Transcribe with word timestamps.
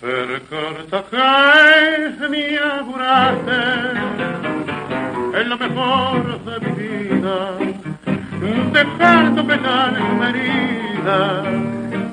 Percorta 0.00 1.04
que 1.10 2.28
mi 2.28 2.44
es 5.34 5.46
lo 5.46 5.58
mejor 5.58 6.44
de 6.44 6.60
mi 6.60 6.72
vida, 6.72 7.58
dejando 8.72 9.44
mi 9.44 9.54
herida. 10.24 11.42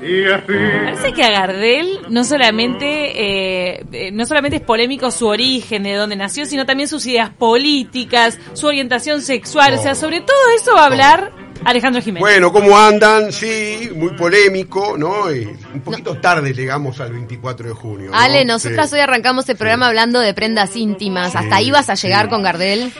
Y 0.02 0.24
así 0.24 0.52
Parece 0.84 1.12
que 1.12 1.22
a 1.24 1.30
Gardel 1.30 2.00
no 2.10 2.24
solamente, 2.24 2.86
eh, 2.86 3.84
eh, 3.92 4.10
no 4.12 4.26
solamente 4.26 4.56
es 4.56 4.62
polémico 4.62 5.10
su 5.10 5.26
origen, 5.26 5.84
de 5.84 5.94
dónde 5.94 6.16
nació, 6.16 6.44
sino 6.46 6.66
también 6.66 6.88
sus 6.88 7.06
ideas 7.06 7.30
políticas, 7.30 8.38
su 8.52 8.66
orientación 8.66 9.20
sexual. 9.22 9.74
O 9.74 9.78
sea, 9.78 9.94
sobre 9.94 10.20
todo 10.20 10.36
eso 10.56 10.74
va 10.74 10.82
a 10.82 10.86
hablar 10.86 11.45
Alejandro 11.66 12.00
Jiménez. 12.00 12.20
Bueno, 12.20 12.52
¿cómo 12.52 12.78
andan? 12.78 13.32
Sí, 13.32 13.90
muy 13.94 14.10
polémico, 14.14 14.96
¿no? 14.96 15.32
Y 15.32 15.44
un 15.74 15.80
poquito 15.84 16.16
tarde 16.18 16.52
llegamos 16.54 17.00
al 17.00 17.12
24 17.12 17.68
de 17.68 17.74
junio. 17.74 18.10
¿no? 18.12 18.16
Ale, 18.18 18.44
nosotras 18.44 18.88
Sí. 18.88 18.94
hoy 18.94 19.00
arrancamos 19.00 19.48
el 19.48 19.56
programa 19.56 19.86
hablando 19.88 20.20
de 20.20 20.32
prendas 20.32 20.76
íntimas. 20.76 21.32
Sí, 21.32 21.38
¿Hasta 21.38 21.56
ahí 21.56 21.70
vas 21.72 21.90
a 21.90 21.94
llegar 21.94 22.24
sí. 22.26 22.30
con 22.30 22.42
Gardel? 22.42 22.92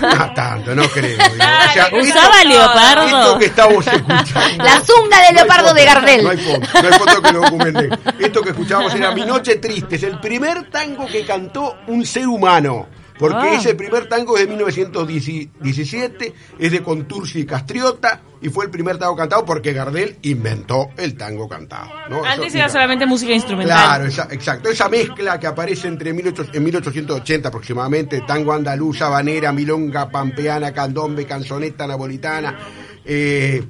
No 0.00 0.34
tanto, 0.34 0.74
no 0.74 0.82
creo. 0.88 1.10
digo. 1.10 1.22
O 1.72 1.72
sea, 1.72 1.88
Usaba 1.92 2.36
esto- 2.42 2.48
leopardo. 2.48 3.06
Esto 3.18 3.38
que 3.38 3.44
estamos 3.46 3.86
escuchando. 3.86 4.64
La 4.64 4.80
zunga 4.80 5.26
de 5.26 5.32
leopardo 5.34 5.68
foto, 5.68 5.74
de 5.80 5.84
Gardel. 5.84 6.22
No 6.24 6.30
hay 6.30 6.38
foto, 6.38 6.68
no 6.82 6.88
hay 6.88 6.98
foto 6.98 7.22
que 7.22 7.32
lo 7.32 7.40
documente. 7.40 7.88
Esto 8.18 8.42
que 8.42 8.50
escuchábamos 8.50 8.94
era 8.94 9.10
Mi 9.12 9.22
Noche 9.24 9.56
Triste, 9.56 9.96
es 9.96 10.02
el 10.04 10.20
primer 10.20 10.70
tango 10.70 11.06
que 11.06 11.24
cantó 11.24 11.76
un 11.88 12.04
ser 12.06 12.26
humano. 12.28 12.86
Porque 13.22 13.48
Ah. 13.48 13.54
ese 13.54 13.74
primer 13.74 14.08
tango 14.08 14.36
es 14.36 14.42
de 14.42 14.48
1917, 14.48 16.34
es 16.58 16.72
de 16.72 16.82
Contursi 16.82 17.40
y 17.40 17.46
Castriota, 17.46 18.20
y 18.40 18.48
fue 18.48 18.64
el 18.64 18.70
primer 18.70 18.98
tango 18.98 19.14
cantado 19.16 19.44
porque 19.44 19.72
Gardel 19.72 20.16
inventó 20.22 20.88
el 20.96 21.16
tango 21.16 21.48
cantado. 21.48 21.88
¿no? 22.10 22.24
Antes 22.24 22.48
Eso- 22.48 22.58
era 22.58 22.68
solamente 22.68 23.06
música 23.06 23.32
instrumental. 23.32 23.76
Claro, 23.78 24.04
esa- 24.06 24.28
exacto. 24.30 24.68
Esa 24.68 24.88
mezcla 24.88 25.38
que 25.38 25.46
aparece 25.46 25.86
entre 25.88 26.12
18 26.12 26.46
en 26.52 26.64
1880 26.64 27.48
aproximadamente, 27.48 28.22
tango 28.26 28.52
andaluz, 28.52 29.00
habanera, 29.02 29.52
milonga, 29.52 30.10
pampeana, 30.10 30.72
candombe, 30.72 31.24
canzoneta 31.24 31.86
napolitana, 31.86 32.58
eh, 33.04 33.62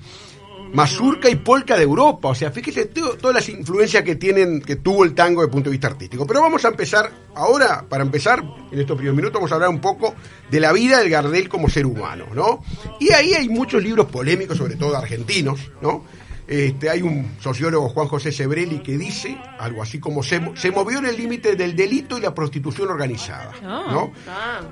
mazurca 0.73 1.29
y 1.29 1.37
polka 1.37 1.77
de 1.77 1.83
Europa. 1.83 2.29
O 2.29 2.35
sea, 2.35 2.51
fíjese 2.51 2.87
todo- 2.87 3.17
todas 3.17 3.35
las 3.37 3.49
influencias 3.49 4.03
que 4.03 4.17
tienen, 4.17 4.61
que 4.61 4.77
tuvo 4.77 5.05
el 5.05 5.15
tango 5.15 5.41
desde 5.41 5.49
el 5.49 5.53
punto 5.53 5.71
de 5.71 5.73
vista 5.73 5.89
artístico. 5.89 6.27
Pero 6.27 6.41
vamos 6.41 6.65
a 6.65 6.69
empezar 6.69 7.11
ahora, 7.35 7.85
para 7.89 8.03
empezar, 8.03 8.43
en 8.71 8.79
estos 8.81 8.97
primeros 8.97 9.17
minutos, 9.17 9.35
vamos 9.35 9.53
a 9.53 9.55
hablar 9.57 9.71
un 9.71 9.81
poco 9.81 10.15
de 10.51 10.61
la 10.61 10.73
vida 10.73 10.99
del 11.01 11.11
Gardel 11.11 11.49
como 11.49 11.69
ser 11.69 11.87
humano, 11.87 12.27
¿no? 12.35 12.63
Y 13.01 13.13
ahí 13.13 13.35
hay 13.35 13.49
muchos 13.49 13.83
libros 13.83 14.07
polémicos, 14.07 14.57
sobre 14.59 14.77
todo 14.77 14.97
argentinos, 14.97 15.59
¿no? 15.81 16.05
Este, 16.45 16.91
hay 16.91 17.01
un 17.03 17.37
sociólogo, 17.41 17.89
Juan 17.89 18.09
José 18.09 18.33
Sebrelli, 18.33 18.81
que 18.81 18.99
dice 18.99 19.39
algo 19.61 19.81
así 19.81 20.01
como 20.01 20.23
se, 20.23 20.41
mo- 20.41 20.57
se 20.57 20.71
movió 20.71 20.99
en 20.99 21.07
el 21.07 21.17
límite 21.17 21.55
del 21.57 21.75
delito 21.77 22.19
y 22.19 22.21
la 22.21 22.35
prostitución 22.35 22.91
organizada, 22.91 23.53
Ah. 23.65 23.87
¿no? 23.91 24.13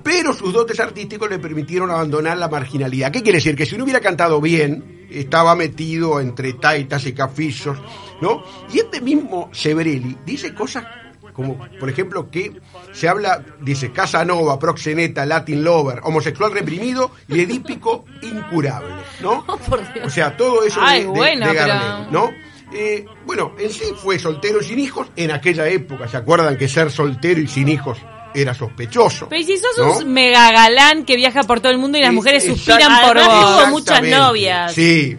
Pero 0.03 0.35
sus 0.35 0.53
dotes 0.53 0.79
artísticos 0.81 1.31
le 1.31 1.39
permitieron 1.39 1.91
abandonar 1.91 2.37
la 2.39 2.49
marginalidad. 2.49 3.13
¿Qué 3.13 3.23
quiere 3.23 3.39
decir? 3.39 3.55
Que 3.55 3.65
si 3.67 3.79
no 3.79 3.85
hubiera 3.85 4.01
cantado 4.01 4.41
bien, 4.41 5.00
estaba 5.11 5.55
metido 5.55 6.21
entre 6.21 6.53
taitas 6.55 7.07
y 7.07 7.13
cafillos, 7.13 7.79
¿no? 8.21 8.43
Y 8.73 8.79
este 8.79 9.01
mismo 9.01 9.49
Sebrelli 9.53 10.17
dice 10.25 10.55
cosas 10.55 10.85
como, 11.33 11.57
por 11.79 11.89
ejemplo, 11.89 12.29
que 12.31 12.61
se 12.93 13.09
habla, 13.09 13.43
dice, 13.61 13.93
Casanova, 13.93 14.59
proxeneta, 14.59 15.25
Latin 15.25 15.63
lover, 15.63 16.01
homosexual 16.03 16.53
reprimido 16.53 17.13
y 17.29 17.41
edípico 17.41 18.05
incurable, 18.23 18.95
¿no? 19.23 19.45
O 20.05 20.11
sea, 20.11 20.37
todo 20.37 20.65
eso 20.65 20.81
Ay, 20.83 21.05
de, 21.05 21.11
pero- 21.13 21.55
Gardel, 21.55 22.13
¿no? 22.13 22.31
Eh, 22.73 23.05
bueno, 23.27 23.53
en 23.59 23.71
sí 23.71 23.85
fue 23.97 24.19
soltero 24.19 24.63
sin 24.63 24.79
hijos 24.79 25.09
en 25.17 25.31
aquella 25.31 25.67
época. 25.69 26.07
¿Se 26.09 26.17
acuerdan 26.17 26.57
que 26.57 26.69
ser 26.69 26.91
soltero 26.91 27.41
y 27.41 27.49
sin 27.49 27.69
hijos 27.69 27.99
era 28.35 28.55
sospechoso? 28.55 29.29
Pero 29.29 29.41
¿y 29.41 29.45
si 29.45 29.57
sos 29.57 29.79
¿no? 29.79 29.99
un 29.99 30.13
mega 30.13 30.51
galán 30.53 31.05
que 31.05 31.17
viaja 31.17 31.43
por 31.43 31.61
todo 31.61 31.73
el 31.73 31.79
mundo 31.79 31.99
y 31.99 32.01
las 32.01 32.11
Es- 32.11 32.15
mujeres 32.15 32.45
suspiran 32.47 33.01
por 33.03 33.17
vos. 33.17 33.25
exactamente. 33.27 33.71
muchas 33.71 34.03
novias. 34.03 34.73
Sí. 34.75 35.17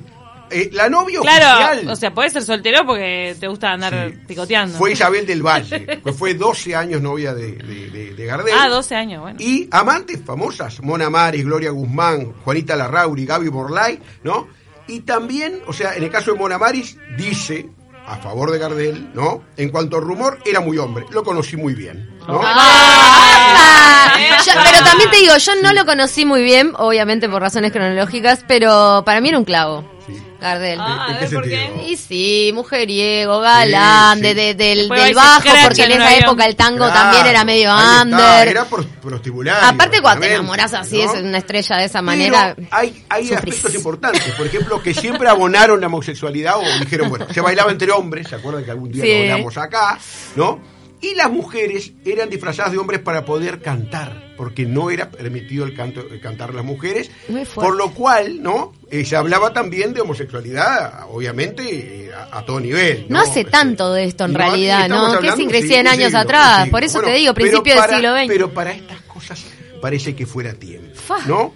Eh, 0.54 0.70
la 0.74 0.90
novia 0.90 1.22
Claro, 1.22 1.46
oficial 1.66 1.90
o 1.92 1.96
sea, 1.96 2.14
podés 2.14 2.34
ser 2.34 2.44
soltero 2.44 2.86
porque 2.86 3.38
te 3.40 3.48
gusta 3.48 3.72
andar 3.72 4.10
Sí. 4.12 4.18
picoteando. 4.28 4.78
fue 4.78 4.92
Isabel 4.92 5.26
del 5.26 5.42
Valle, 5.42 5.86
que 6.04 6.12
fue 6.12 6.34
12 6.34 6.76
años 6.76 7.02
novia 7.02 7.34
de, 7.34 7.54
de, 7.54 7.90
de- 7.90 8.14
de 8.16 8.26
Gardel. 8.26 8.54
Ah, 8.60 8.68
12 8.68 8.94
años, 8.96 9.22
bueno. 9.22 9.38
Y 9.40 9.70
amantes 9.72 10.20
famosas, 10.26 10.82
Mona 10.82 11.10
Maris, 11.10 11.46
Gloria 11.46 11.72
Guzmán, 11.72 12.34
Juanita 12.44 12.76
Larrauri, 12.76 13.26
Gaby 13.26 13.48
Borlay, 13.48 14.00
¿no? 14.26 14.50
Y 14.90 15.00
también, 15.02 15.62
o 15.68 15.72
sea, 15.74 15.96
en 15.96 16.04
el 16.04 16.10
caso 16.10 16.34
de 16.34 16.40
Mona 16.40 16.58
Maris, 16.58 16.98
dice, 17.18 17.70
a 18.06 18.18
favor 18.18 18.52
de 18.52 18.58
Gardel, 18.60 19.12
¿no? 19.14 19.44
En 19.56 19.70
cuanto 19.70 19.96
a 19.96 20.00
rumor, 20.02 20.40
era 20.46 20.60
muy 20.60 20.78
hombre, 20.78 21.06
lo 21.12 21.24
conocí 21.24 21.56
muy 21.56 21.76
bien, 21.76 22.10
¿no? 22.28 22.42
¡Ah! 22.44 24.14
Yo- 24.46 24.54
pero 24.64 24.84
también 24.84 25.10
te 25.12 25.18
digo, 25.18 25.38
yo 25.38 25.56
no 25.62 25.74
lo 25.74 25.86
conocí 25.86 26.26
muy 26.26 26.42
bien, 26.44 26.74
obviamente 26.78 27.30
por 27.30 27.42
razones 27.42 27.72
cronológicas, 27.72 28.44
pero 28.48 29.04
para 29.06 29.22
mí 29.22 29.30
era 29.30 29.38
un 29.38 29.46
clavo. 29.46 29.84
Sí. 30.08 30.20
Gardel. 30.42 30.80
Ah, 30.82 31.06
¿En 31.10 31.16
a 31.16 31.20
qué 31.20 31.26
ver, 31.26 31.34
¿por 31.36 31.44
qué? 31.44 31.72
Y 31.88 31.96
sí, 31.98 32.52
mujeriego, 32.56 33.40
galán, 33.42 34.18
Sí, 34.18 34.24
de, 34.24 34.30
sí. 34.30 34.36
de- 34.36 34.54
del, 34.56 34.90
del 34.90 35.14
bajo, 35.14 35.44
porque 35.64 35.84
en 35.84 35.92
esa 35.92 36.08
avión. 36.08 36.24
época 36.24 36.46
el 36.46 36.56
tango 36.56 36.78
Claro, 36.86 36.94
también 36.94 37.28
era 37.28 37.44
medio 37.46 37.72
under. 38.02 38.48
Era 38.48 38.66
prostibulario. 38.66 39.68
Aparte 39.70 40.02
cuando 40.02 40.26
te 40.26 40.34
enamoras 40.34 40.74
así, 40.74 41.04
¿no? 41.04 41.14
es 41.14 41.22
una 41.22 41.38
estrella 41.38 41.76
de 41.78 41.86
esa 41.86 42.00
Pero 42.00 42.06
manera. 42.06 42.56
hay, 42.72 43.04
hay 43.10 43.28
sufrís. 43.28 43.54
aspectos 43.54 43.76
importantes, 43.76 44.24
por 44.34 44.48
ejemplo, 44.48 44.82
que 44.82 44.94
siempre 44.96 45.30
abonaron 45.30 45.80
la 45.80 45.86
homosexualidad 45.88 46.58
o 46.58 46.64
dijeron, 46.80 47.10
bueno, 47.10 47.28
se 47.32 47.40
bailaba 47.42 47.72
entre 47.72 47.92
hombres, 47.92 48.28
¿se 48.28 48.36
acuerdan 48.36 48.66
que 48.66 48.72
algún 48.72 48.92
día 48.92 49.04
Sí. 49.04 49.14
lo 49.28 49.34
hablamos 49.34 49.58
acá? 49.58 50.00
¿No? 50.36 50.60
Y 51.02 51.16
las 51.16 51.32
mujeres 51.32 51.94
eran 52.06 52.30
disfrazadas 52.30 52.72
de 52.72 52.78
hombres 52.78 53.00
para 53.02 53.26
poder 53.26 53.60
cantar, 53.60 54.34
porque 54.38 54.66
no 54.66 54.92
era 54.92 55.10
permitido 55.10 55.66
el 55.66 55.76
canto, 55.76 56.02
el 56.02 56.22
cantar 56.22 56.54
las 56.54 56.64
mujeres, 56.64 57.10
por 57.56 57.76
lo 57.76 57.92
cual, 57.92 58.42
¿no? 58.44 58.74
Eh, 58.92 59.04
se 59.04 59.16
hablaba 59.16 59.52
también 59.52 59.94
de 59.94 60.02
homosexualidad, 60.02 61.06
obviamente, 61.10 62.06
eh, 62.06 62.12
a, 62.14 62.38
a 62.40 62.46
todo 62.46 62.60
nivel. 62.60 63.08
No 63.10 63.20
hace 63.20 63.46
tanto 63.46 63.94
de 63.94 64.04
esto 64.06 64.26
en 64.26 64.34
No, 64.34 64.38
realidad, 64.38 64.88
¿no? 64.90 65.20
Que 65.20 65.32
sí, 65.32 65.48
100 65.50 65.82
un 65.82 65.88
años 65.88 66.06
siglo, 66.06 66.20
atrás. 66.20 66.70
Por 66.70 66.84
eso 66.84 67.02
te 67.02 67.14
digo, 67.14 67.34
principio 67.34 67.74
del 67.82 67.90
siglo 67.96 68.16
XX. 68.16 68.28
Pero 68.28 68.54
para 68.54 68.72
estas 68.72 69.02
cosas 69.02 69.44
parece 69.82 70.16
que 70.16 70.26
fuera 70.28 70.54
tiempo. 70.54 70.92
¿no? 71.26 71.54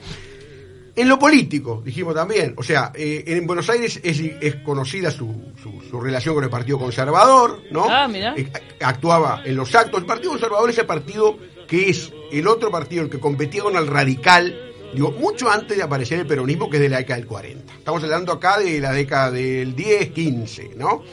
En 0.98 1.10
lo 1.10 1.20
político, 1.20 1.82
dijimos 1.84 2.16
también, 2.16 2.54
o 2.56 2.64
sea, 2.64 2.94
eh, 2.96 3.24
en 3.28 3.46
Buenos 3.46 3.70
Aires 3.70 4.00
es, 4.02 4.18
es 4.20 4.56
conocida 4.58 5.12
su, 5.12 5.52
su, 5.62 5.82
su 5.82 6.00
relación 6.00 6.36
con 6.36 6.46
el 6.46 6.50
Partido 6.50 6.80
Conservador, 6.80 7.64
¿no? 7.70 7.86
Ah, 7.90 8.08
mirá. 8.08 8.34
Eh, 8.38 8.50
actuaba 8.80 9.42
en 9.44 9.58
los 9.58 9.76
actos. 9.76 10.00
El 10.00 10.06
Partido 10.06 10.32
Conservador 10.32 10.70
es 10.70 10.78
el 10.78 10.86
partido 10.86 11.38
que 11.68 11.90
es 11.90 12.14
el 12.32 12.48
otro 12.48 12.72
partido, 12.72 13.04
el 13.04 13.10
que 13.10 13.20
competía 13.20 13.64
con 13.64 13.76
el 13.76 13.88
radical, 13.88 14.56
digo, 14.94 15.12
mucho 15.12 15.50
antes 15.50 15.76
de 15.76 15.84
aparecer 15.84 16.20
el 16.20 16.28
peronismo, 16.28 16.70
que 16.70 16.78
es 16.78 16.84
de 16.84 16.90
la 16.90 16.98
década 17.00 17.20
del 17.20 17.28
40. 17.28 17.74
Estamos 17.74 18.02
hablando 18.02 18.32
acá 18.32 18.60
de 18.60 18.80
la 18.80 18.94
década 18.94 19.32
del 19.32 19.76
10, 19.76 20.12
15, 20.12 20.72
¿no? 20.78 21.04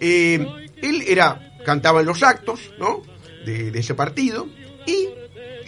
Eh, 0.00 0.46
él 0.80 1.04
era, 1.06 1.58
cantaba 1.66 2.00
en 2.00 2.06
los 2.06 2.22
actos, 2.22 2.72
¿no? 2.78 3.02
De, 3.44 3.70
de 3.70 3.78
ese 3.80 3.94
partido, 3.94 4.46
y 4.86 5.19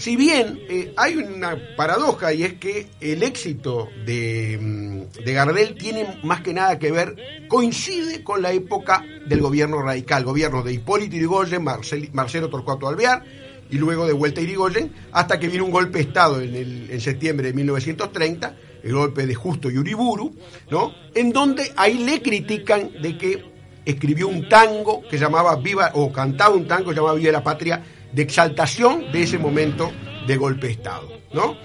si 0.03 0.17
bien 0.17 0.59
eh, 0.69 0.93
hay 0.97 1.15
una 1.15 1.57
paradoja 1.77 2.33
y 2.35 2.43
es 2.43 2.55
que 2.55 2.89
el 3.01 3.23
éxito 3.23 3.89
de, 4.05 4.59
mm, 4.61 5.23
de 5.25 5.33
Gardel 5.33 5.77
tiene 5.77 6.19
más 6.25 6.41
que 6.41 6.53
nada 6.53 6.77
que 6.81 6.91
ver, 6.91 7.15
coincide 7.49 8.25
con 8.25 8.43
la 8.43 8.51
época 8.53 9.05
del 9.29 9.41
gobierno 9.41 9.81
radical, 9.81 10.25
gobierno 10.25 10.65
de 10.65 10.73
Hipólito 10.73 11.15
Yrigoyen, 11.15 11.63
Marcel- 11.63 12.11
Marcelo 12.13 12.51
Torcuato 12.51 12.89
Alvear, 12.89 13.23
y 13.71 13.77
luego 13.79 14.05
de 14.05 14.13
vuelta 14.13 14.41
a 14.41 14.45
Irigoyen, 14.45 14.93
hasta 15.13 15.39
que 15.39 15.47
vino 15.47 15.65
un 15.65 15.71
golpe 15.71 15.99
de 15.99 16.05
Estado 16.05 16.41
en, 16.43 16.57
en 16.91 17.01
septiembre 17.01 17.47
de 17.47 17.55
1930, 17.55 18.57
el 18.83 18.93
golpe 18.95 19.25
de 19.25 19.35
Justo 19.37 19.71
y 19.71 19.79
Uriburu, 19.79 20.35
¿no? 20.69 20.93
En 21.15 21.33
donde 21.33 21.71
ahí 21.77 21.99
le 22.05 22.21
critican 22.21 22.91
de 23.01 23.17
que 23.17 23.45
escribió 23.85 24.27
un 24.27 24.49
tango 24.49 25.03
que 25.09 25.17
llamaba 25.17 25.55
Viva, 25.57 25.93
o 25.95 26.13
cantaba 26.13 26.57
un 26.57 26.67
tango 26.67 26.91
que 26.91 26.97
llamaba 26.97 27.15
Viva 27.15 27.31
la 27.33 27.45
Patria, 27.45 27.83
de 28.13 28.23
exaltación 28.23 29.11
de 29.13 29.23
ese 29.23 29.39
momento 29.39 29.91
de 30.27 30.37
golpe 30.37 30.69
de 30.69 30.73
Estado, 30.75 31.09
¿no? 31.33 31.57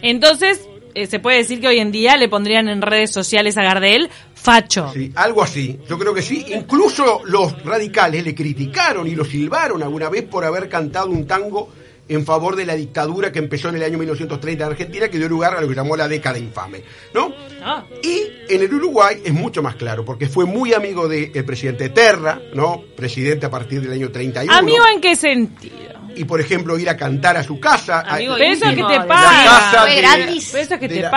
Entonces, 0.00 0.68
eh, 0.94 1.06
se 1.06 1.18
puede 1.18 1.38
decir 1.38 1.60
que 1.60 1.68
hoy 1.68 1.78
en 1.78 1.92
día 1.92 2.16
le 2.16 2.28
pondrían 2.28 2.68
en 2.68 2.82
redes 2.82 3.10
sociales 3.10 3.56
a 3.56 3.62
Gardel 3.62 4.10
facho. 4.34 4.90
Sí, 4.92 5.12
algo 5.14 5.42
así, 5.42 5.78
yo 5.88 5.98
creo 5.98 6.14
que 6.14 6.22
sí. 6.22 6.44
Incluso 6.48 7.22
los 7.24 7.62
radicales 7.64 8.24
le 8.24 8.34
criticaron 8.34 9.06
y 9.06 9.14
lo 9.14 9.24
silbaron 9.24 9.82
alguna 9.82 10.08
vez 10.08 10.24
por 10.24 10.44
haber 10.44 10.68
cantado 10.68 11.10
un 11.10 11.26
tango 11.26 11.70
en 12.08 12.24
favor 12.24 12.56
de 12.56 12.64
la 12.64 12.74
dictadura 12.74 13.30
que 13.30 13.38
empezó 13.38 13.68
en 13.68 13.76
el 13.76 13.82
año 13.82 13.98
1930 13.98 14.64
en 14.64 14.70
Argentina, 14.70 15.08
que 15.08 15.18
dio 15.18 15.28
lugar 15.28 15.54
a 15.56 15.60
lo 15.60 15.68
que 15.68 15.74
llamó 15.74 15.96
la 15.96 16.08
década 16.08 16.38
infame, 16.38 16.82
¿no? 17.14 17.32
Ah. 17.62 17.84
Y 18.02 18.22
en 18.48 18.62
el 18.62 18.72
Uruguay 18.72 19.20
es 19.24 19.32
mucho 19.32 19.62
más 19.62 19.76
claro, 19.76 20.04
porque 20.04 20.28
fue 20.28 20.46
muy 20.46 20.72
amigo 20.72 21.06
del 21.06 21.44
presidente 21.44 21.90
Terra, 21.90 22.40
¿no? 22.54 22.82
Presidente 22.96 23.46
a 23.46 23.50
partir 23.50 23.82
del 23.82 23.92
año 23.92 24.10
31. 24.10 24.52
¿Amigo 24.52 24.84
en 24.92 25.00
qué 25.00 25.16
sentido? 25.16 25.87
Y 26.18 26.24
por 26.24 26.40
ejemplo 26.40 26.78
ir 26.78 26.88
a 26.90 26.96
cantar 26.96 27.36
a 27.36 27.42
su 27.42 27.58
casa. 27.60 28.00
Amigo, 28.00 28.34
a- 28.34 28.38
pero 28.38 28.52
eso 28.52 28.64
es 28.66 28.76
que 28.76 28.82
te 28.84 29.00
paga. 29.06 29.86
gratis. 29.96 30.52
Que 30.78 30.88
te 30.88 31.00
la- 31.02 31.10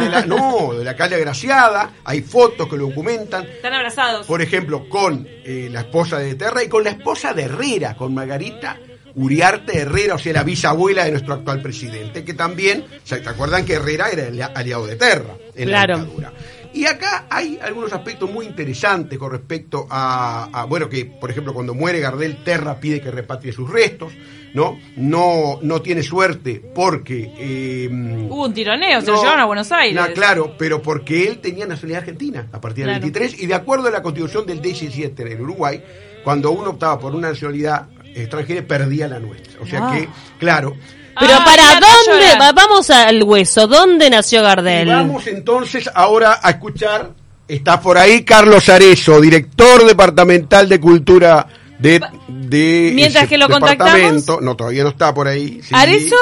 de 0.00 0.08
la- 0.10 0.26
no, 0.26 0.74
de 0.74 0.84
la 0.84 0.94
calle 0.96 1.14
Agraciada, 1.16 1.92
hay 2.04 2.22
fotos 2.22 2.68
que 2.68 2.76
lo 2.76 2.86
documentan. 2.88 3.44
Están 3.44 3.74
abrazados. 3.74 4.26
Por 4.26 4.42
ejemplo, 4.42 4.88
con 4.88 5.26
eh, 5.44 5.68
la 5.70 5.80
esposa 5.80 6.18
de 6.18 6.34
Terra 6.34 6.62
y 6.62 6.68
con 6.68 6.84
la 6.84 6.90
esposa 6.90 7.32
de 7.32 7.42
Herrera, 7.44 7.94
con 7.96 8.12
Margarita 8.14 8.76
Uriarte 9.14 9.78
Herrera, 9.78 10.14
o 10.14 10.18
sea, 10.18 10.32
la 10.32 10.42
bisabuela 10.44 11.04
de 11.04 11.10
nuestro 11.10 11.34
actual 11.34 11.60
presidente, 11.60 12.24
que 12.24 12.34
también, 12.34 12.84
¿se 13.02 13.16
acuerdan 13.16 13.64
que 13.64 13.72
Herrera 13.74 14.10
era 14.10 14.26
el 14.28 14.40
aliado 14.42 14.86
de 14.86 14.94
Terra 14.96 15.34
en 15.56 15.68
Claro. 15.68 15.94
la 15.96 16.02
dictadura? 16.04 16.32
Y 16.74 16.84
acá 16.86 17.26
hay 17.30 17.58
algunos 17.62 17.92
aspectos 17.92 18.30
muy 18.30 18.46
interesantes 18.46 19.18
con 19.18 19.30
respecto 19.30 19.86
a, 19.90 20.48
a, 20.52 20.64
bueno, 20.66 20.88
que 20.88 21.06
por 21.06 21.30
ejemplo 21.30 21.54
cuando 21.54 21.74
muere 21.74 22.00
Gardel, 22.00 22.42
Terra 22.44 22.78
pide 22.78 23.00
que 23.00 23.10
repatrie 23.10 23.52
sus 23.52 23.70
restos, 23.70 24.12
¿no? 24.54 24.78
No, 24.96 25.58
no 25.62 25.80
tiene 25.82 26.02
suerte 26.02 26.62
porque... 26.74 27.32
eh, 27.38 27.88
Hubo 27.90 28.44
un 28.46 28.52
tironeo, 28.54 29.00
se 29.00 29.10
lo 29.10 29.16
llevaron 29.20 29.40
a 29.40 29.44
Buenos 29.46 29.72
Aires. 29.72 29.94
no, 29.94 30.12
claro, 30.12 30.54
pero 30.58 30.82
porque 30.82 31.26
él 31.26 31.38
tenía 31.38 31.66
nacionalidad 31.66 32.00
argentina 32.00 32.46
a 32.52 32.60
partir 32.60 32.84
del 32.84 32.94
Claro. 32.94 33.02
23 33.12 33.42
y 33.42 33.46
de 33.46 33.54
acuerdo 33.54 33.88
a 33.88 33.90
la 33.90 34.02
constitución 34.02 34.46
del 34.46 34.60
17 34.60 35.22
en 35.22 35.28
el 35.32 35.40
Uruguay, 35.40 35.82
cuando 36.22 36.50
uno 36.50 36.70
optaba 36.70 36.98
por 36.98 37.14
una 37.14 37.28
nacionalidad 37.30 37.88
extranjera 38.14 38.62
perdía 38.66 39.08
la 39.08 39.18
nuestra. 39.20 39.60
O 39.62 39.66
sea 39.66 39.88
Ah. 39.88 39.94
que, 39.96 40.08
claro. 40.38 40.76
Pero 41.20 41.32
Ah, 41.34 41.44
para 41.44 41.64
dónde, 41.80 42.38
va- 42.40 42.52
vamos 42.52 42.90
al 42.90 43.22
hueso, 43.22 43.66
¿dónde 43.66 44.08
nació 44.10 44.40
Y 44.40 44.42
Gardel? 44.42 44.88
vamos 44.88 45.26
entonces 45.26 45.88
ahora 45.94 46.40
a 46.42 46.50
escuchar, 46.50 47.10
está 47.46 47.80
por 47.80 47.98
ahí 47.98 48.22
Carlos 48.24 48.68
Arezo, 48.68 49.20
director 49.20 49.84
departamental 49.86 50.68
de 50.68 50.80
cultura 50.80 51.46
de... 51.78 52.00
de 52.28 52.92
Mientras 52.94 53.28
que 53.28 53.38
lo 53.38 53.48
departamento. 53.48 54.40
No, 54.40 54.56
todavía 54.56 54.82
no 54.82 54.90
está 54.90 55.12
por 55.14 55.28
ahí. 55.28 55.60
sí. 55.62 55.74
¿Arezo 55.74 56.16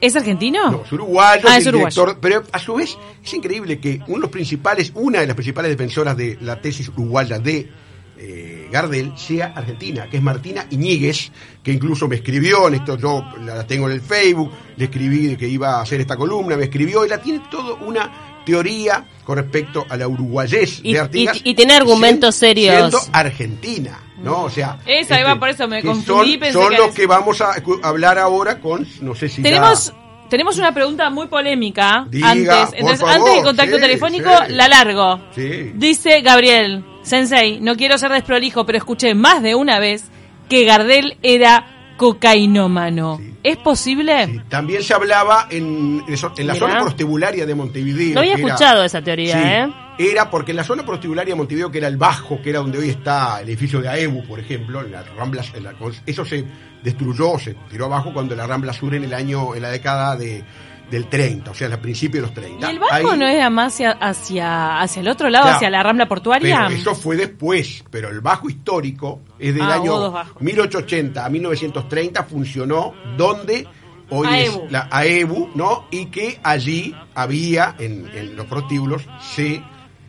es 0.00 0.16
argentino? 0.16 0.70
No, 0.70 0.82
es 0.84 0.92
uruguayo, 0.92 1.42
Ah, 1.48 1.58
es 1.58 1.66
uruguayo. 1.66 1.94
director, 2.02 2.18
pero 2.20 2.42
a 2.50 2.58
su 2.58 2.74
vez 2.74 2.96
es 3.24 3.34
increíble 3.34 3.78
que 3.78 4.00
uno 4.06 4.16
de 4.16 4.20
los 4.22 4.30
principales, 4.30 4.90
una 4.94 5.20
de 5.20 5.26
las 5.28 5.36
principales 5.36 5.70
defensoras 5.70 6.16
de 6.16 6.38
la 6.40 6.60
tesis 6.60 6.88
uruguaya 6.88 7.38
de 7.38 7.70
eh, 8.18 8.68
Gardel 8.70 9.12
sea 9.16 9.52
argentina, 9.56 10.08
que 10.10 10.16
es 10.18 10.22
Martina 10.22 10.66
Iñiguez, 10.70 11.30
que 11.62 11.72
incluso 11.72 12.08
me 12.08 12.16
escribió 12.16 12.68
en 12.68 12.74
esto, 12.74 12.96
yo 12.96 13.24
la 13.40 13.66
tengo 13.66 13.86
en 13.88 13.94
el 13.94 14.00
Facebook, 14.00 14.50
le 14.76 14.84
escribí 14.84 15.36
que 15.36 15.48
iba 15.48 15.78
a 15.78 15.82
hacer 15.82 16.00
esta 16.00 16.16
columna, 16.16 16.56
me 16.56 16.64
escribió, 16.64 17.04
ella 17.04 17.18
tiene 17.18 17.40
toda 17.50 17.74
una 17.74 18.10
teoría 18.44 19.04
con 19.24 19.38
respecto 19.38 19.86
a 19.88 19.96
la 19.96 20.08
uruguayez 20.08 20.80
Y- 20.82 20.92
de 20.94 21.00
Artigas. 21.00 21.36
y- 21.44 21.50
y 21.50 21.54
tiene 21.54 21.74
argumentos 21.74 22.34
siendo- 22.34 22.60
serios. 22.60 22.90
Siendo 22.90 23.16
argentina, 23.18 24.00
¿no? 24.22 24.42
O 24.44 24.50
sea. 24.50 24.78
este, 24.80 25.00
Esa, 25.00 25.14
ahí 25.16 25.22
va, 25.24 25.38
por 25.38 25.48
eso 25.48 25.68
me 25.68 25.82
confundí, 25.82 26.32
Son, 26.32 26.40
pensé 26.40 26.52
son 26.52 26.70
que 26.70 26.76
los 26.76 26.86
eres- 26.86 26.96
que 26.96 27.06
vamos 27.06 27.40
a 27.40 27.54
hablar 27.82 28.18
ahora 28.18 28.58
con, 28.60 28.86
no 29.00 29.14
sé 29.14 29.28
si 29.28 29.42
ya- 29.42 29.48
Tenemos, 29.48 29.92
tenemos 30.28 30.58
una 30.58 30.74
pregunta 30.74 31.08
muy 31.10 31.28
polémica 31.28 32.04
Diga, 32.10 32.30
antes. 32.30 32.46
por 32.66 32.74
Entonces, 32.78 33.00
favor, 33.00 33.14
antes 33.16 33.34
del 33.34 33.44
contacto 33.44 33.74
sí, 33.76 33.80
telefónico, 33.80 34.30
sí. 34.46 34.52
la 34.54 34.68
largo. 34.68 35.20
Sí. 35.36 35.72
Dice 35.74 36.20
Gabriel, 36.22 36.84
Sensei, 37.02 37.60
no 37.60 37.76
quiero 37.76 37.98
ser 37.98 38.10
desprolijo, 38.12 38.64
pero 38.66 38.78
escuché 38.78 39.14
más 39.14 39.42
de 39.42 39.54
una 39.54 39.78
vez 39.78 40.04
que 40.48 40.64
Gardel 40.64 41.16
era 41.22 41.66
cocainómano. 41.96 43.18
Sí. 43.18 43.28
¿Es 43.42 43.56
posible? 43.56 44.26
Sí, 44.26 44.40
También 44.48 44.82
se 44.82 44.94
hablaba 44.94 45.48
en, 45.50 45.98
la 45.98 46.28
Mirá. 46.38 46.54
zona 46.54 46.80
prostibularia 46.80 47.44
de 47.44 47.54
Montevideo. 47.56 48.14
No 48.14 48.20
había 48.20 48.36
que 48.36 48.42
era- 48.42 48.54
escuchado 48.54 48.84
esa 48.84 49.02
teoría, 49.02 49.34
Sí, 49.34 49.40
¿eh? 49.44 50.10
Era 50.12 50.30
porque 50.30 50.52
en 50.52 50.56
la 50.56 50.64
zona 50.64 50.84
prostibularia 50.86 51.32
de 51.34 51.36
Montevideo, 51.38 51.70
que 51.70 51.78
era 51.78 51.88
el 51.88 51.96
Bajo, 51.96 52.40
que 52.40 52.50
era 52.50 52.60
donde 52.60 52.78
hoy 52.78 52.88
está 52.90 53.40
el 53.40 53.48
edificio 53.48 53.80
de 53.80 53.88
AEBU, 53.88 54.24
por 54.26 54.38
ejemplo, 54.40 54.80
en 54.80 54.92
las 54.92 55.06
Ramblas, 55.14 55.52
en 55.54 55.64
la- 55.64 55.74
eso 56.06 56.24
se 56.24 56.44
destruyó, 56.82 57.38
se 57.38 57.54
tiró 57.68 57.86
abajo 57.86 58.12
cuando 58.12 58.34
la 58.36 58.46
Rambla 58.46 58.72
Sur 58.72 58.94
en 58.94 59.04
el 59.04 59.12
año, 59.14 59.54
en 59.54 59.62
la 59.62 59.70
década 59.70 60.16
de, 60.16 60.44
del 60.92 61.08
30, 61.08 61.50
o 61.50 61.54
sea, 61.54 61.66
al 61.68 61.80
principio 61.80 62.20
de 62.20 62.26
los 62.28 62.34
30. 62.34 62.68
¿Y 62.68 62.70
el 62.74 62.78
bajo 62.78 62.94
Ahí- 62.94 63.18
no 63.18 63.26
era 63.26 63.48
más 63.50 63.72
hacia, 63.74 63.92
hacia, 63.92 64.80
hacia 64.80 65.00
el 65.00 65.08
otro 65.08 65.28
lado, 65.30 65.44
Claro. 65.44 65.56
hacia 65.56 65.70
la 65.70 65.82
rambla 65.82 66.06
portuaria? 66.06 66.66
Pero 66.68 66.78
eso 66.80 66.94
fue 66.94 67.16
después, 67.16 67.82
pero 67.90 68.10
el 68.10 68.20
bajo 68.20 68.48
histórico 68.50 69.22
es 69.38 69.54
del 69.54 69.62
Ah, 69.64 69.74
año 69.74 70.10
bajos. 70.12 70.40
1880 70.42 71.24
a 71.24 71.28
1930, 71.30 72.22
funcionó 72.24 72.92
donde 73.16 73.66
hoy 74.10 74.26
AEBU. 74.28 74.64
es 74.66 74.72
la 74.72 74.88
AEBU, 74.90 75.50
¿no? 75.54 75.86
Y 75.90 76.06
que 76.06 76.38
allí 76.42 76.94
había, 77.14 77.74
en, 77.78 78.08
en 78.14 78.36
los 78.36 78.46
prostíbulos, 78.46 79.02
se 79.20 79.62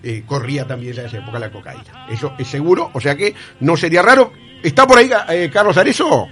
eh, 0.03 0.23
corría 0.27 0.67
también 0.67 0.99
en 0.99 1.05
esa 1.05 1.17
época 1.19 1.39
la 1.39 1.49
cocaína. 1.49 2.07
Eso 2.09 2.33
es 2.37 2.47
seguro, 2.49 2.91
o 2.93 2.99
sea 2.99 3.15
que 3.15 3.33
no 3.61 3.77
sería 3.77 4.01
raro. 4.01 4.33
¿Está 4.61 4.85
por 4.85 4.97
ahí 4.97 5.09
eh, 5.29 5.49
Carlos 5.51 5.77
Arezo? 5.77 6.27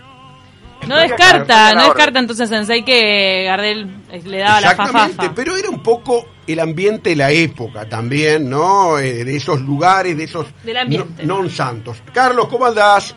No 0.88 0.98
descarta, 0.98 1.74
no 1.74 1.86
descarta 1.86 2.20
entonces 2.20 2.50
Sensei 2.50 2.84
que 2.84 3.44
Gardel 3.46 3.88
le 4.26 4.38
daba 4.40 4.62
la 4.62 4.72
Exactamente, 4.72 5.16
fafafa. 5.16 5.34
pero 5.36 5.56
era 5.56 5.70
un 5.70 5.82
poco 5.84 6.26
el 6.48 6.60
ambiente 6.60 7.12
de 7.12 7.16
la 7.16 7.32
época 7.32 7.88
también, 7.88 8.50
¿no? 8.50 8.98
Eh, 8.98 9.24
de 9.24 9.36
esos 9.38 9.62
lugares, 9.62 10.18
de 10.18 10.24
esos 10.26 10.48
Del 10.64 10.78
ambiente. 10.78 11.24
no- 11.26 11.38
non 11.44 11.50
santos. 11.50 12.02
Carlos, 12.12 12.48
¿cómo 12.50 12.66
andás? 12.66 13.16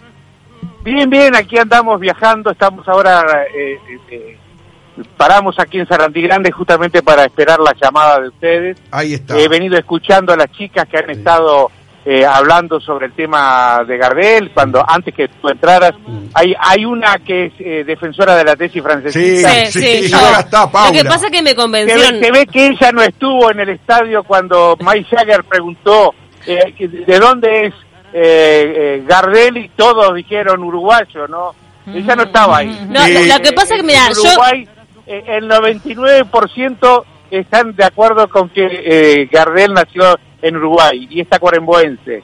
Bien, 0.85 1.09
bien, 1.09 1.35
aquí 1.35 1.57
andamos 1.59 1.99
viajando, 1.99 2.51
estamos 2.53 2.87
ahora, 2.87 3.25
eh, 3.57 3.79
eh, 3.91 3.99
eh, 4.11 4.39
paramos 5.17 5.59
aquí 5.59 5.79
en 5.81 5.89
Sarandí 5.89 6.21
Grande 6.23 6.53
justamente 6.53 7.03
para 7.03 7.25
esperar 7.25 7.59
la 7.59 7.73
llamada 7.81 8.21
de 8.21 8.29
ustedes. 8.29 8.77
Ahí 8.93 9.15
está. 9.15 9.39
He 9.39 9.49
venido 9.49 9.77
escuchando 9.79 10.33
a 10.33 10.37
las 10.37 10.53
chicas 10.53 10.87
que 10.89 10.99
han 10.99 11.11
estado 11.11 11.71
eh, 12.07 12.25
hablando 12.27 12.79
sobre 12.81 13.07
el 13.07 13.13
tema 13.13 13.83
de 13.87 13.97
Gardel, 13.97 14.51
cuando 14.53 14.85
antes 14.87 15.15
que 15.15 15.29
tú 15.29 15.49
entraras, 15.49 15.93
Mm. 16.07 16.27
hay, 16.35 16.55
hay 16.59 16.85
una 16.85 17.17
que 17.19 17.47
es 17.47 17.53
eh, 17.59 17.85
defensora 17.85 18.37
de 18.37 18.45
la 18.45 18.57
tesis 18.57 18.75
Sí, 18.75 18.81
francesita. 18.83 19.49
Sí, 19.49 19.67
sí, 19.73 19.81
sí, 19.81 20.03
sí, 20.05 20.11
yo. 20.11 20.19
ahora 20.19 20.41
está 20.41 20.71
Paula. 20.71 20.91
Lo 20.91 21.03
que 21.03 21.09
pasa 21.09 21.27
es 21.27 21.33
que 21.33 21.43
me 21.43 21.51
Se 21.51 21.55
ve, 21.57 21.63
convencieron. 21.63 22.21
se 22.21 22.31
ve 22.33 22.47
que 22.47 22.67
ella 22.69 22.93
no 22.93 23.03
estuvo 23.03 23.51
en 23.51 23.61
el 23.61 23.69
estadio 23.71 24.23
cuando 24.25 24.77
Mike 24.81 25.07
Jagger 25.17 25.45
preguntó 25.45 26.15
eh, 26.47 26.75
de 26.79 27.19
dónde 27.19 27.67
es 27.69 27.75
eh, 28.13 28.75
eh, 28.97 29.05
Gardel 29.09 29.57
y 29.57 29.69
todos 29.71 30.15
dijeron 30.15 30.63
uruguayo, 30.63 31.27
¿no? 31.27 31.55
Ella 31.87 32.15
no 32.17 32.23
estaba 32.25 32.59
ahí. 32.59 32.87
No, 32.89 33.01
Sí. 33.05 33.27
lo, 33.29 33.39
que 33.43 33.53
pasa 33.53 33.75
es 33.75 33.81
que, 33.81 33.87
mira, 33.87 34.07
en 34.09 34.15
yo. 34.15 34.21
Uruguay, 34.31 34.69
eh, 35.07 35.25
el 35.29 35.49
99% 35.49 37.05
están 37.31 37.75
de 37.75 37.85
acuerdo 37.85 38.29
con 38.29 38.49
que 38.51 38.67
eh, 38.71 39.29
Gardel 39.31 39.73
nació 39.75 40.19
en 40.45 40.57
Uruguay 40.57 41.09
y 41.11 41.21
está 41.21 41.39
cuaremboense. 41.39 42.23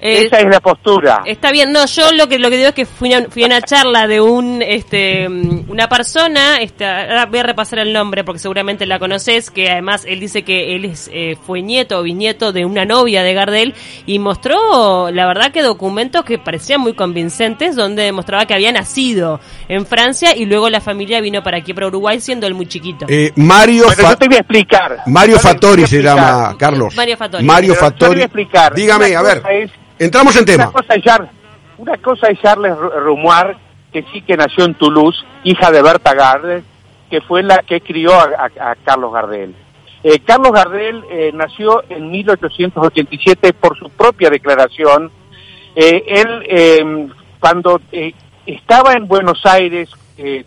Eh, 0.00 0.26
Esa 0.26 0.38
es 0.38 0.46
la 0.46 0.60
postura. 0.60 1.22
Está 1.24 1.50
bien, 1.50 1.72
no, 1.72 1.86
yo 1.86 2.12
lo 2.12 2.28
que 2.28 2.38
lo 2.38 2.50
que 2.50 2.56
digo 2.56 2.68
es 2.68 2.74
que 2.74 2.86
fui 2.86 3.12
a, 3.12 3.24
fui 3.28 3.42
a 3.42 3.46
una 3.46 3.60
charla 3.62 4.06
de 4.06 4.20
un 4.20 4.62
este 4.62 5.28
mm, 5.28 5.70
una 5.70 5.88
persona, 5.88 6.58
este, 6.60 6.84
ahora 6.86 7.26
voy 7.26 7.40
a 7.40 7.42
repasar 7.42 7.80
el 7.80 7.92
nombre 7.92 8.24
porque 8.24 8.38
seguramente 8.38 8.86
la 8.86 8.98
conoces, 8.98 9.50
que 9.50 9.70
además 9.70 10.04
él 10.06 10.20
dice 10.20 10.42
que 10.42 10.74
él 10.76 10.84
es, 10.84 11.10
eh, 11.12 11.36
fue 11.46 11.62
nieto 11.62 11.98
o 11.98 12.02
bisnieto 12.02 12.52
de 12.52 12.64
una 12.64 12.84
novia 12.84 13.22
de 13.22 13.34
Gardel 13.34 13.74
y 14.06 14.18
mostró, 14.18 15.10
la 15.10 15.26
verdad 15.26 15.52
que 15.52 15.62
documentos 15.62 16.24
que 16.24 16.38
parecían 16.38 16.80
muy 16.80 16.94
convincentes 16.94 17.76
donde 17.76 18.02
demostraba 18.04 18.46
que 18.46 18.54
había 18.54 18.72
nacido 18.72 19.40
en 19.68 19.86
Francia 19.86 20.36
y 20.36 20.44
luego 20.46 20.70
la 20.70 20.80
familia 20.80 21.20
vino 21.20 21.42
para 21.42 21.58
aquí, 21.58 21.74
para 21.74 21.88
Uruguay, 21.88 22.20
siendo 22.20 22.46
él 22.46 22.54
muy 22.54 22.66
chiquito. 22.66 23.06
Eh, 23.08 23.32
Mario, 23.36 23.86
Pero 23.96 24.10
yo 24.10 24.16
te 24.16 24.26
voy 24.28 24.36
a 24.36 24.40
explicar. 24.40 24.98
Mario 25.06 25.38
Fattori 25.38 25.86
se 25.86 26.02
llama, 26.02 26.56
Carlos. 26.58 26.94
Mario 26.96 27.16
Fattori. 27.16 27.44
Mario 27.44 27.74
Fattori. 27.74 28.12
voy 28.14 28.22
a 28.22 28.24
explicar. 28.24 28.74
Dígame, 28.74 29.14
a 29.14 29.22
ver. 29.22 29.42
es- 29.50 29.70
Entramos 29.98 30.34
en 30.36 30.42
Una 30.42 30.52
tema. 30.52 30.72
cosa 30.72 30.94
es, 30.94 31.02
Char- 31.04 31.28
una 31.78 31.96
cosa 31.98 32.26
es 32.28 32.40
Charles 32.40 32.72
Ru- 32.72 32.92
Rumoir, 33.00 33.56
que 33.92 34.04
sí 34.12 34.22
que 34.22 34.36
nació 34.36 34.64
en 34.64 34.74
Toulouse, 34.74 35.18
hija 35.44 35.70
de 35.70 35.82
Berta 35.82 36.14
Gardel, 36.14 36.62
que 37.10 37.20
fue 37.22 37.42
la 37.42 37.58
que 37.58 37.80
crió 37.80 38.12
a, 38.14 38.48
a- 38.60 38.74
Carlos 38.84 39.12
Gardel. 39.12 39.54
Eh, 40.04 40.20
Carlos 40.20 40.52
Gardel 40.52 41.02
eh, 41.10 41.30
nació 41.34 41.82
en 41.88 42.10
1887 42.10 43.52
por 43.54 43.76
su 43.78 43.90
propia 43.90 44.30
declaración. 44.30 45.10
Eh, 45.74 46.04
él, 46.06 46.42
eh, 46.48 47.08
cuando 47.40 47.80
eh, 47.92 48.12
estaba 48.46 48.92
en 48.92 49.08
Buenos 49.08 49.44
Aires 49.46 49.90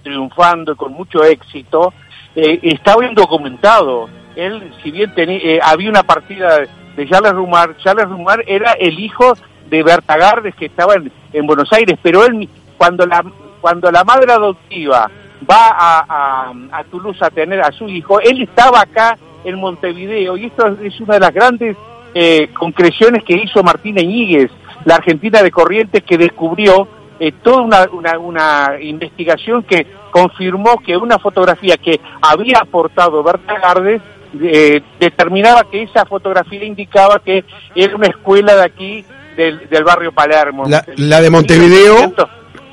triunfando 0.03 0.75
con 0.75 0.91
mucho 0.91 1.23
éxito, 1.23 1.93
estaba 2.35 3.05
indocumentado. 3.05 4.09
Él, 4.35 4.69
si 4.83 4.91
bien 4.91 5.15
tenía, 5.15 5.61
había 5.63 5.89
una 5.89 6.03
partida 6.03 6.59
de 6.95 7.07
Charles 7.07 7.33
Rumar, 7.33 7.77
Charles 7.77 8.07
Rumar 8.07 8.43
era 8.47 8.73
el 8.73 8.99
hijo 8.99 9.33
de 9.69 9.83
Berta 9.83 10.17
Gardes 10.17 10.55
que 10.55 10.65
estaba 10.65 10.95
en, 10.95 11.11
en 11.33 11.47
Buenos 11.47 11.71
Aires, 11.71 11.97
pero 12.01 12.25
él, 12.25 12.47
cuando 12.77 13.05
la, 13.05 13.23
cuando 13.61 13.91
la 13.91 14.03
madre 14.03 14.31
adoptiva 14.33 15.09
va 15.49 16.05
a, 16.07 16.83
Toulouse 16.89 17.23
a 17.23 17.29
tener 17.29 17.61
a 17.61 17.71
su 17.71 17.87
hijo, 17.87 18.19
él 18.19 18.41
estaba 18.41 18.81
acá 18.81 19.17
en 19.43 19.59
Montevideo 19.59 20.37
y 20.37 20.45
esto 20.45 20.67
es 20.81 20.99
una 20.99 21.15
de 21.15 21.19
las 21.19 21.33
grandes 21.33 21.77
eh, 22.13 22.49
concreciones 22.53 23.23
que 23.23 23.35
hizo 23.35 23.63
Martín 23.63 23.97
Iñiguez, 23.97 24.51
la 24.85 24.95
Argentina 24.95 25.41
de 25.41 25.51
Corrientes, 25.51 26.03
que 26.03 26.17
descubrió 26.17 26.87
eh, 27.19 27.31
toda 27.43 27.61
una, 27.61 27.89
una, 27.91 28.19
una 28.19 28.81
investigación 28.81 29.63
que 29.63 29.87
confirmó 30.11 30.77
que 30.85 30.97
una 30.97 31.19
fotografía 31.19 31.77
que 31.77 31.99
había 32.21 32.59
aportado 32.59 33.23
Berta 33.23 33.59
Gardes 33.59 34.01
eh, 34.41 34.81
determinaba 34.99 35.63
que 35.69 35.83
esa 35.83 36.05
fotografía 36.05 36.63
indicaba 36.63 37.19
que 37.23 37.43
era 37.75 37.95
una 37.95 38.07
escuela 38.07 38.55
de 38.55 38.63
aquí, 38.63 39.05
del, 39.35 39.67
del 39.69 39.83
barrio 39.83 40.11
Palermo. 40.11 40.63
La- 40.67 40.85
la 40.97 41.21
de 41.21 41.29
Montevideo. 41.29 42.13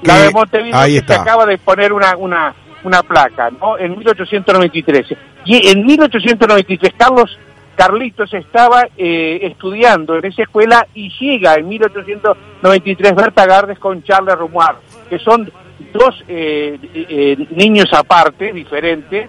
La 0.02 0.18
de 0.22 0.30
Montevideo 0.30 0.76
ahí 0.78 0.92
que 0.92 1.06
se 1.06 1.12
está. 1.12 1.22
acaba 1.22 1.44
de 1.46 1.58
poner 1.58 1.92
una, 1.92 2.16
una, 2.16 2.54
una 2.84 3.02
placa, 3.02 3.50
¿no? 3.50 3.76
En 3.78 3.98
1893. 3.98 5.06
Y 5.44 5.68
en 5.70 5.84
1893 5.86 6.94
Carlos 6.96 7.38
Carlitos 7.76 8.32
estaba 8.34 8.88
eh, 8.96 9.38
estudiando 9.42 10.16
en 10.16 10.24
esa 10.26 10.42
escuela 10.42 10.86
y 10.94 11.10
llega 11.20 11.54
en 11.54 11.68
1893 11.68 13.14
Berta 13.14 13.46
Gardes 13.46 13.78
con 13.78 14.02
Charles 14.02 14.36
Rumoir, 14.36 14.74
que 15.08 15.18
son 15.20 15.50
dos 15.92 16.22
eh, 16.28 16.78
eh, 16.94 17.36
niños 17.50 17.88
aparte, 17.92 18.52
diferentes, 18.52 19.28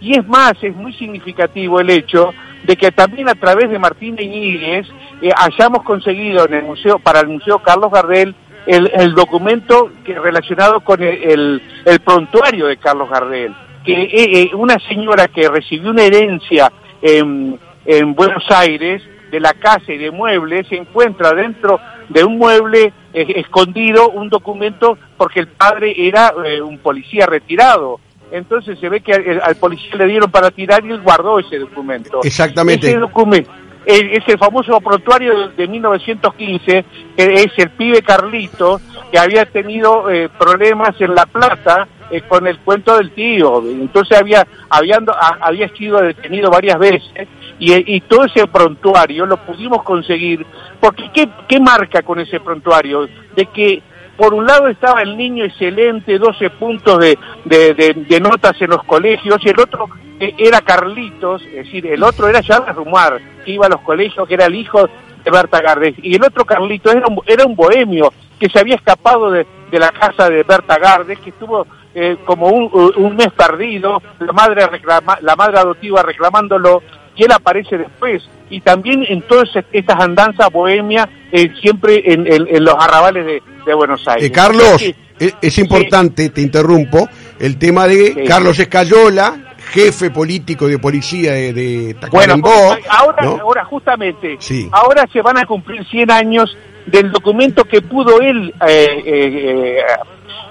y 0.00 0.18
es 0.18 0.26
más, 0.26 0.52
es 0.62 0.74
muy 0.74 0.92
significativo 0.94 1.80
el 1.80 1.90
hecho 1.90 2.32
de 2.64 2.76
que 2.76 2.90
también 2.92 3.28
a 3.28 3.34
través 3.34 3.70
de 3.70 3.78
Martín 3.78 4.16
Iñiguez 4.18 4.86
eh, 5.22 5.30
hayamos 5.36 5.82
conseguido 5.84 6.46
en 6.46 6.54
el 6.54 6.64
museo, 6.64 6.98
para 6.98 7.20
el 7.20 7.28
Museo 7.28 7.58
Carlos 7.60 7.90
Gardel, 7.92 8.34
el, 8.66 8.90
el 8.94 9.14
documento 9.14 9.90
que 10.04 10.18
relacionado 10.18 10.80
con 10.80 11.00
el, 11.02 11.62
el- 11.84 12.00
prontuario 12.00 12.66
de 12.66 12.76
Carlos 12.76 13.08
Gardel, 13.08 13.54
que 13.84 13.92
eh, 14.02 14.08
eh, 14.42 14.50
una 14.54 14.78
señora 14.88 15.28
que 15.28 15.48
recibió 15.48 15.90
una 15.90 16.02
herencia 16.02 16.72
en, 17.00 17.58
en 17.84 18.14
Buenos 18.14 18.44
Aires 18.50 19.02
de 19.30 19.38
la 19.40 19.54
casa 19.54 19.92
y 19.92 19.98
de 19.98 20.10
muebles 20.10 20.66
se 20.68 20.76
encuentra 20.76 21.32
dentro 21.32 21.78
de 22.08 22.24
un 22.24 22.38
mueble 22.38 22.92
eh, 23.12 23.26
escondido 23.36 24.10
un 24.10 24.28
documento 24.28 24.98
porque 25.16 25.40
el 25.40 25.48
padre 25.48 25.94
era 25.96 26.32
eh, 26.44 26.60
un 26.60 26.78
policía 26.78 27.26
retirado. 27.26 28.00
Entonces 28.30 28.78
se 28.78 28.88
ve 28.88 29.00
que 29.00 29.12
al, 29.12 29.40
al 29.42 29.56
policía 29.56 29.96
le 29.96 30.06
dieron 30.06 30.30
para 30.30 30.50
tirar 30.50 30.84
y 30.84 30.90
él 30.90 31.00
guardó 31.00 31.38
ese 31.38 31.58
documento. 31.58 32.20
Exactamente. 32.22 32.88
Ese 32.88 32.98
documento 32.98 33.50
es 33.86 34.26
el 34.26 34.38
famoso 34.38 34.80
prontuario 34.80 35.48
de, 35.48 35.54
de 35.54 35.68
1915, 35.68 36.84
que 37.16 37.34
es 37.34 37.52
el 37.56 37.70
pibe 37.70 38.02
Carlito, 38.02 38.80
que 39.12 39.18
había 39.18 39.46
tenido 39.46 40.10
eh, 40.10 40.28
problemas 40.28 41.00
en 41.00 41.14
La 41.14 41.24
Plata 41.26 41.86
eh, 42.10 42.22
con 42.22 42.46
el 42.48 42.58
cuento 42.58 42.96
del 42.96 43.12
tío. 43.12 43.62
Entonces 43.62 44.18
había, 44.18 44.46
habiendo, 44.68 45.14
había 45.40 45.68
sido 45.68 46.00
detenido 46.02 46.50
varias 46.50 46.78
veces 46.80 47.28
y, 47.60 47.94
y 47.94 48.00
todo 48.00 48.24
ese 48.24 48.46
prontuario 48.48 49.24
lo 49.24 49.36
pudimos 49.36 49.84
conseguir. 49.84 50.44
Porque 50.80 51.08
¿qué, 51.14 51.28
¿qué 51.48 51.60
marca 51.60 52.02
con 52.02 52.18
ese 52.18 52.40
prontuario? 52.40 53.08
De 53.36 53.46
que 53.46 53.82
por 54.16 54.34
un 54.34 54.46
lado 54.46 54.68
estaba 54.68 55.02
el 55.02 55.16
niño 55.16 55.44
excelente, 55.44 56.18
12 56.18 56.50
puntos 56.50 56.98
de, 56.98 58.20
notas 58.20 58.60
en 58.60 58.70
los 58.70 58.82
colegios, 58.84 59.38
y 59.44 59.48
el 59.48 59.60
otro 59.60 59.88
eh, 60.18 60.34
era 60.38 60.60
Carlitos, 60.60 61.42
es 61.42 61.66
decir, 61.66 61.86
el 61.86 62.02
otro 62.02 62.28
era 62.28 62.42
Charles 62.42 62.74
Rumar, 62.74 63.20
que 63.44 63.52
iba 63.52 63.66
a 63.66 63.70
los 63.70 63.80
colegios, 63.80 64.26
que 64.26 64.34
era 64.34 64.46
el 64.46 64.54
hijo 64.54 64.88
de 65.24 65.30
Berta 65.30 65.60
Gardes, 65.60 65.94
y 66.02 66.14
el 66.14 66.24
otro 66.24 66.44
Carlitos 66.44 66.94
era 67.26 67.46
un, 67.46 67.56
bohemio 67.56 68.12
que 68.38 68.48
se 68.48 68.58
había 68.58 68.76
escapado 68.76 69.30
de, 69.30 69.46
de 69.70 69.78
la 69.78 69.90
casa 69.90 70.28
de 70.30 70.42
Berta 70.42 70.78
Gardes, 70.78 71.18
que 71.20 71.30
estuvo 71.30 71.66
eh, 71.94 72.18
como 72.26 72.48
un, 72.48 72.70
un 72.96 73.16
mes 73.16 73.32
perdido, 73.32 74.02
la 74.18 74.32
madre, 74.32 74.66
reclama, 74.66 75.18
la 75.22 75.34
madre 75.34 75.58
adoptiva 75.58 76.02
reclamándolo, 76.02 76.82
y 77.16 77.24
él 77.24 77.32
aparece 77.32 77.78
después. 77.78 78.22
Y 78.50 78.60
también 78.60 79.04
en 79.08 79.22
todas 79.22 79.48
estas 79.72 80.00
andanzas 80.00 80.50
bohemias, 80.52 81.08
eh, 81.32 81.50
siempre 81.60 82.02
en, 82.12 82.26
en- 82.26 82.46
en 82.48 82.64
los 82.64 82.74
arrabales 82.78 83.26
de, 83.26 83.42
de 83.66 83.74
Buenos 83.74 84.06
Aires. 84.06 84.24
Eh, 84.28 84.32
Carlos, 84.32 84.74
O 84.74 84.78
sea 84.78 84.92
que- 85.18 85.34
es, 85.40 85.58
importante, 85.58 86.28
te 86.28 86.42
interrumpo, 86.42 87.08
el 87.40 87.58
tema 87.58 87.86
de 87.88 88.12
Sí. 88.12 88.24
Carlos 88.28 88.58
Escayola, 88.58 89.54
jefe 89.72 90.10
político 90.10 90.68
de 90.68 90.78
policía 90.78 91.32
de, 91.32 91.52
de 91.54 91.78
Bueno, 91.94 92.00
Tacuarembó, 92.00 92.76
ahora, 92.90 93.22
¿no? 93.24 93.38
ahora 93.40 93.64
justamente, 93.64 94.36
Sí. 94.38 94.68
ahora 94.70 95.06
se 95.12 95.22
van 95.22 95.38
a 95.38 95.46
cumplir 95.46 95.84
100 95.86 96.10
años 96.10 96.54
del 96.86 97.10
documento 97.10 97.64
que 97.64 97.80
pudo 97.80 98.20
él 98.20 98.54
eh, 98.68 99.02
eh, 99.06 99.78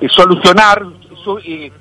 eh, 0.01 0.07
solucionar 0.09 0.81
su, 1.23 1.37
eh, 1.37 1.71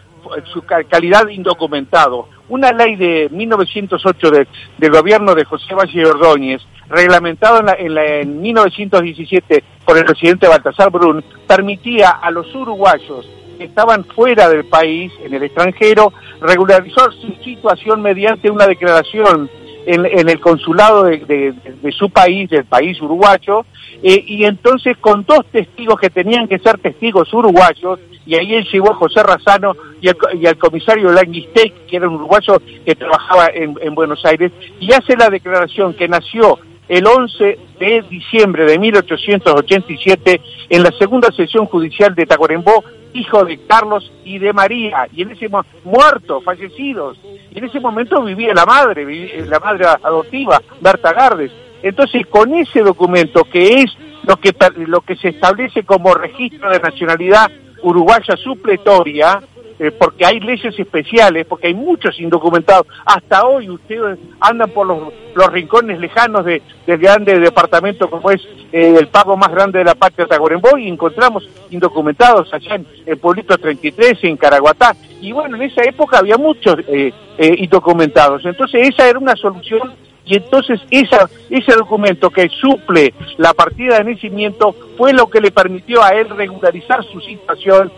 su 0.53 0.63
ca- 0.63 0.85
calidad 0.85 1.29
indocumentado. 1.29 2.29
Una 2.49 2.73
ley 2.73 2.97
de 2.97 3.29
1908 3.33 4.31
de- 4.31 4.47
del 4.79 4.91
gobierno 4.91 5.35
de 5.35 5.45
José 5.45 5.75
Valle 5.75 6.05
Ordóñez, 6.07 6.61
reglamentado 6.89 7.61
en, 7.61 7.67
la- 7.67 7.77
en, 7.79 7.95
la- 7.95 8.07
en 8.21 8.41
1917 8.43 9.65
por 9.85 9.97
el 9.99 10.05
presidente 10.05 10.49
Baltasar 10.49 10.91
Brun, 10.91 11.25
permitía 11.47 12.11
a 12.11 12.31
los 12.31 12.55
uruguayos 12.55 13.29
que 13.59 13.65
estaban 13.65 14.05
fuera 14.05 14.49
del 14.49 14.65
país, 14.65 15.13
en 15.25 15.33
el 15.33 15.43
extranjero, 15.45 16.13
regularizar 16.41 17.13
su 17.13 17.33
situación 17.45 18.03
mediante 18.03 18.51
una 18.51 18.67
declaración 18.67 19.49
en, 19.87 20.29
el 20.29 20.41
consulado 20.41 21.05
de, 21.05 21.55
su 21.97 22.11
país, 22.11 22.49
del 22.51 22.65
país 22.65 23.01
uruguayo, 23.01 23.65
eh, 24.03 24.23
y 24.27 24.45
entonces 24.45 24.97
con 24.99 25.25
dos 25.25 25.47
testigos 25.51 25.99
que 26.01 26.11
tenían 26.11 26.49
que 26.49 26.59
ser 26.59 26.79
testigos 26.79 27.33
uruguayos, 27.33 27.99
y 28.27 28.35
ahí 28.37 28.55
él 28.55 28.67
llevó 28.73 28.93
a 28.93 28.97
José 28.97 29.23
Razano 29.23 29.75
y 30.01 30.09
al, 30.09 30.17
co- 30.17 30.35
y 30.35 30.47
al 30.47 30.57
comisario 30.57 31.13
Languistec, 31.13 31.87
que 31.87 31.97
era 31.97 32.09
un 32.09 32.15
uruguayo 32.15 32.61
que 32.85 32.95
trabajaba 32.95 33.49
en, 33.53 33.75
en 33.81 33.95
Buenos 33.95 34.25
Aires, 34.25 34.51
y 34.81 34.93
hace 34.93 35.17
la 35.17 35.29
declaración 35.29 35.93
que 35.95 36.09
nació 36.09 36.59
el 36.89 37.07
11 37.07 37.59
de 37.81 38.03
diciembre 38.11 38.65
de 38.67 38.79
1887 38.79 40.41
en 40.71 40.83
la 40.83 40.91
segunda 40.99 41.31
sesión 41.33 41.67
judicial 41.67 42.15
de 42.15 42.27
Tacuarembó, 42.27 42.85
hijo 43.15 43.45
de 43.45 43.59
Carlos 43.67 44.13
y 44.25 44.39
de 44.39 44.53
María, 44.53 45.09
y 45.13 45.23
en 45.23 45.31
ese 45.31 45.49
muertos, 45.85 46.45
fallecidos, 46.45 47.19
y 47.51 47.59
en 47.59 47.65
ese 47.65 47.81
momento 47.81 48.23
vivía 48.23 48.53
la 48.53 48.67
madre, 48.67 49.07
vivi- 49.07 49.31
eh, 49.33 49.47
la 49.49 49.61
madre 49.61 49.87
adoptiva, 49.87 50.61
Berta 50.81 51.13
Gardes. 51.13 51.53
Entonces, 51.83 52.27
con 52.27 52.53
ese 52.55 52.81
documento 52.81 53.45
que 53.45 53.81
es 53.83 53.97
lo 54.27 54.37
que 54.37 54.55
lo 54.87 55.01
que 55.03 55.17
se 55.17 55.29
establece 55.29 55.85
como 55.85 56.15
registro 56.15 56.71
de 56.71 56.81
nacionalidad 56.81 57.51
uruguaya 57.83 58.37
supletoria, 58.37 59.41
eh, 59.79 59.91
porque 59.91 60.25
hay 60.27 60.41
leyes 60.41 60.79
especiales, 60.79 61.47
porque 61.47 61.69
hay 61.69 61.75
muchos 61.75 62.19
indocumentados. 62.21 62.87
Hasta 63.05 63.47
hoy 63.47 63.69
ustedes 63.71 64.19
andan 64.41 64.71
por 64.71 64.87
los, 64.87 65.13
los 65.35 65.53
rincones 65.53 65.99
lejanos 65.99 66.45
de, 66.45 66.63
del 66.87 66.99
grande 66.99 67.39
departamento 67.39 68.09
como 68.09 68.31
es 68.31 68.41
eh, 68.73 68.97
el 68.99 69.09
pago 69.09 69.37
más 69.37 69.51
grande 69.51 69.79
de 69.79 69.85
la 69.85 69.95
patria 69.95 70.27
Tacuarembó 70.27 70.77
y 70.77 70.89
encontramos 70.89 71.49
indocumentados 71.71 72.53
allá 72.53 72.75
en 72.75 72.87
el 73.07 73.19
pueblito 73.19 73.57
33, 73.57 74.19
en 74.23 74.37
Caraguatá. 74.37 74.97
Y 75.21 75.33
bueno, 75.33 75.57
en 75.57 75.63
esa 75.63 75.83
época 75.85 76.19
había 76.19 76.37
muchos 76.37 76.77
eh, 76.89 77.13
eh, 77.39 77.55
indocumentados. 77.59 78.45
Entonces 78.45 78.89
esa 78.89 79.09
era 79.09 79.19
una 79.19 79.37
solución 79.37 79.93
y 80.27 80.37
entonces 80.37 80.81
esa, 80.91 81.29
ese 81.51 81.73
documento 81.77 82.31
que 82.31 82.49
suple 82.49 83.15
la 83.37 83.53
partida 83.53 83.99
de 83.99 84.13
nacimiento 84.13 84.75
fue 84.97 85.13
lo 85.13 85.29
que 85.29 85.41
le 85.41 85.51
permitió 85.51 86.03
a 86.03 86.11
él 86.11 86.31
regularizar 86.31 87.05
su 87.05 87.21
situación, 87.21 87.93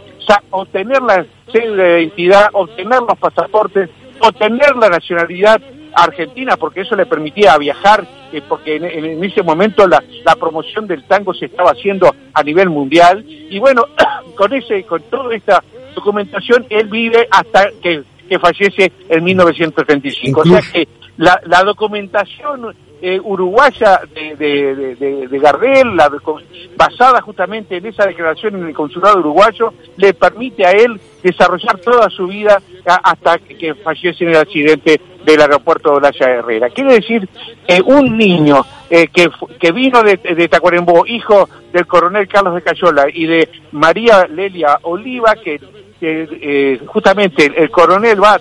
obtener 0.50 1.02
la 1.02 1.26
cédula 1.52 1.82
de 1.84 2.02
identidad, 2.02 2.48
obtener 2.52 3.00
los 3.00 3.18
pasaportes, 3.18 3.90
obtener 4.20 4.76
la 4.76 4.88
nacionalidad 4.88 5.60
argentina, 5.94 6.56
porque 6.56 6.82
eso 6.82 6.94
le 6.94 7.06
permitía 7.06 7.56
viajar, 7.56 8.06
eh, 8.32 8.42
porque 8.46 8.76
en, 8.76 9.24
ese 9.24 9.42
momento 9.42 9.86
la, 9.86 10.02
la 10.24 10.36
promoción 10.36 10.86
del 10.86 11.04
tango 11.04 11.32
se 11.32 11.46
estaba 11.46 11.70
haciendo 11.70 12.14
a 12.34 12.42
nivel 12.42 12.68
mundial, 12.68 13.24
y 13.26 13.58
bueno, 13.58 13.84
con 14.36 14.52
ese, 14.52 14.84
con 14.84 15.02
toda 15.02 15.34
esta 15.34 15.62
documentación, 15.94 16.66
él 16.68 16.88
vive 16.88 17.26
hasta 17.30 17.70
que, 17.82 18.02
que 18.28 18.38
fallece 18.38 18.92
en 19.08 19.24
1935. 19.24 20.40
O 20.40 20.44
sea 20.44 20.58
Incluso- 20.58 20.72
que 20.72 20.88
la, 21.18 21.40
la 21.46 21.62
documentación 21.62 22.74
eh, 23.02 23.20
uruguaya 23.22 24.00
de, 24.14 24.36
de, 24.36 24.74
de- 24.74 24.94
de- 24.96 25.28
de 25.28 25.38
Gardel, 25.38 25.94
la 25.96 26.10
basada 26.76 27.20
justamente 27.20 27.76
en 27.76 27.86
esa 27.86 28.06
declaración 28.06 28.56
en 28.56 28.66
el 28.68 28.74
consulado 28.74 29.18
uruguayo, 29.18 29.72
le 29.96 30.14
permite 30.14 30.64
a 30.66 30.70
él 30.72 30.98
desarrollar 31.22 31.78
toda 31.78 32.08
su 32.10 32.26
vida 32.26 32.60
hasta 33.02 33.38
que, 33.38 33.74
fallece 33.74 34.24
en 34.24 34.30
el 34.30 34.36
accidente 34.36 35.00
del 35.24 35.40
aeropuerto 35.40 35.90
de 35.90 35.96
Olaya 35.96 36.26
Herrera. 36.26 36.70
Quiere 36.70 36.94
decir 36.94 37.28
que 37.66 37.80
un 37.82 38.16
niño 38.16 38.64
eh, 38.88 39.08
que, 39.08 39.28
que 39.58 39.72
vino 39.72 40.02
de, 40.02 40.16
de 40.16 40.48
Tacuarembó, 40.48 41.04
hijo 41.06 41.48
del 41.72 41.86
coronel 41.86 42.28
Carlos 42.28 42.54
de 42.54 42.62
Cayola 42.62 43.06
y 43.12 43.26
de 43.26 43.48
María 43.72 44.26
Lelia 44.26 44.78
Oliva, 44.82 45.34
que 45.34 45.60
que 46.00 46.28
eh, 46.42 46.80
justamente 46.86 47.46
el, 47.46 47.54
el 47.54 47.70
coronel 47.70 48.22
va, 48.22 48.40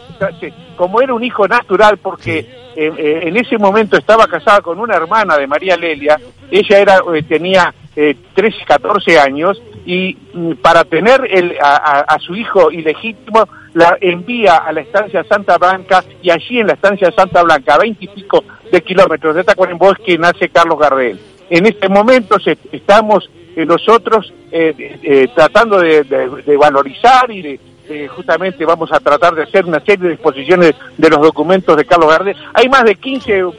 como 0.76 1.02
era 1.02 1.14
un 1.14 1.24
hijo 1.24 1.48
natural, 1.48 1.98
porque 1.98 2.40
eh, 2.40 2.92
eh, 2.98 3.20
en 3.24 3.38
ese 3.38 3.58
momento 3.58 3.98
estaba 3.98 4.28
casada 4.28 4.62
con 4.62 4.80
una 4.80 4.96
hermana 4.96 5.38
de 5.38 5.48
María 5.48 5.78
Lelia, 5.78 6.20
ella 6.52 6.80
era 6.80 7.00
eh, 7.14 7.24
tenía 7.24 7.74
eh, 7.96 8.16
13, 8.34 8.58
14 8.66 9.20
años, 9.20 9.62
y 9.86 10.18
mm, 10.34 10.54
para 10.56 10.84
tener 10.84 11.26
el, 11.32 11.56
a, 11.62 11.76
a- 11.76 12.00
a 12.16 12.20
su 12.20 12.36
hijo 12.36 12.72
ilegítimo, 12.72 13.48
la 13.74 13.98
envía 14.02 14.58
a 14.58 14.72
la 14.74 14.82
estancia 14.82 15.24
Santa 15.24 15.58
Blanca, 15.58 16.04
y 16.22 16.30
allí 16.30 16.60
en 16.60 16.68
la 16.68 16.74
estancia 16.74 17.12
Santa 17.12 17.42
Blanca, 17.44 17.76
a 17.76 17.78
20 17.80 18.04
y 18.04 18.08
pico 18.10 18.44
de 18.72 18.82
kilómetros 18.82 19.36
de 19.36 19.44
Tacuarembó, 19.46 19.92
es 19.92 20.00
que 20.00 20.18
nace 20.18 20.50
Carlos 20.50 20.78
Gardel. 20.80 21.20
En 21.50 21.66
este 21.68 21.88
momento 21.88 22.38
se- 22.40 22.58
estamos 22.72 23.30
eh, 23.56 23.66
nosotros 23.66 24.34
eh, 24.52 25.00
eh, 25.04 25.28
tratando 25.36 25.80
de, 25.80 26.04
de- 26.04 26.42
de 26.46 26.58
valorizar 26.58 27.30
y 27.32 27.42
de, 27.42 27.60
de 27.88 28.08
justamente 28.08 28.66
vamos 28.66 28.92
a 28.92 29.00
tratar 29.00 29.36
de 29.36 29.44
hacer 29.44 29.66
una 29.66 29.80
serie 29.80 30.08
de 30.10 30.14
exposiciones 30.16 30.74
de 30.98 31.10
los 31.10 31.22
documentos 31.22 31.76
de 31.78 31.86
Carlos 31.86 32.10
Gardel. 32.10 32.36
Hay 32.54 32.68
más 32.70 32.84
de 32.84 32.96
15 32.96 33.44
o, 33.44 33.54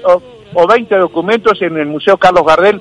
o 0.55 0.67
20 0.67 0.95
documentos 0.97 1.61
en 1.63 1.77
el 1.79 1.87
Museo 1.87 2.17
Carlos 2.17 2.45
Gardel 2.47 2.81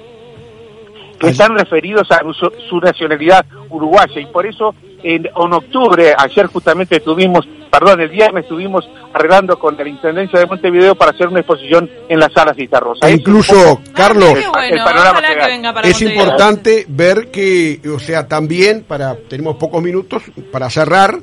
que 1.19 1.27
están 1.29 1.57
referidos 1.57 2.11
a 2.11 2.21
su, 2.33 2.51
su 2.69 2.79
nacionalidad 2.81 3.45
uruguaya 3.69 4.19
y 4.19 4.25
por 4.25 4.45
eso 4.45 4.75
en, 5.01 5.25
en 5.27 5.53
octubre, 5.53 6.13
ayer 6.17 6.47
justamente 6.47 6.97
estuvimos, 6.97 7.47
perdón, 7.79 8.01
el 8.01 8.09
viernes 8.09 8.43
estuvimos 8.43 8.87
arreglando 9.13 9.57
con 9.59 9.75
la 9.77 9.87
Intendencia 9.87 10.39
de 10.39 10.45
Montevideo 10.45 10.95
para 10.95 11.11
hacer 11.11 11.27
una 11.27 11.39
exposición 11.39 11.89
en 12.09 12.19
las 12.19 12.31
salas 12.33 12.55
de 12.55 12.63
Citarrosa. 12.63 13.07
E 13.07 13.13
incluso, 13.13 13.81
Carlos, 13.93 14.33
Ah, 14.53 14.67
el 14.67 14.77
panorama 14.83 15.21
que 15.21 15.35
venga 15.47 15.73
para 15.73 15.87
es 15.87 15.93
Montevideo. 15.93 16.23
importante 16.23 16.85
ver 16.87 17.31
que, 17.31 17.79
o 17.93 17.99
sea, 17.99 18.27
también, 18.27 18.83
para 18.87 19.15
tenemos 19.15 19.55
pocos 19.57 19.81
minutos 19.83 20.23
para 20.51 20.69
cerrar, 20.69 21.17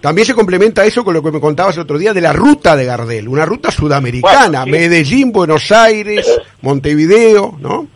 también 0.00 0.26
se 0.26 0.34
complementa 0.34 0.84
eso 0.84 1.04
con 1.04 1.12
lo 1.14 1.22
que 1.22 1.32
me 1.32 1.40
contabas 1.40 1.74
el 1.76 1.82
otro 1.82 1.98
día 1.98 2.12
de 2.14 2.20
la 2.20 2.32
ruta 2.32 2.76
de 2.76 2.84
Gardel, 2.84 3.26
una 3.28 3.44
ruta 3.44 3.70
sudamericana, 3.72 4.60
Bueno, 4.60 4.64
sí. 4.64 4.70
Medellín, 4.70 5.32
Buenos 5.32 5.72
Aires, 5.72 6.40
Montevideo, 6.62 7.56
¿no? 7.60 7.86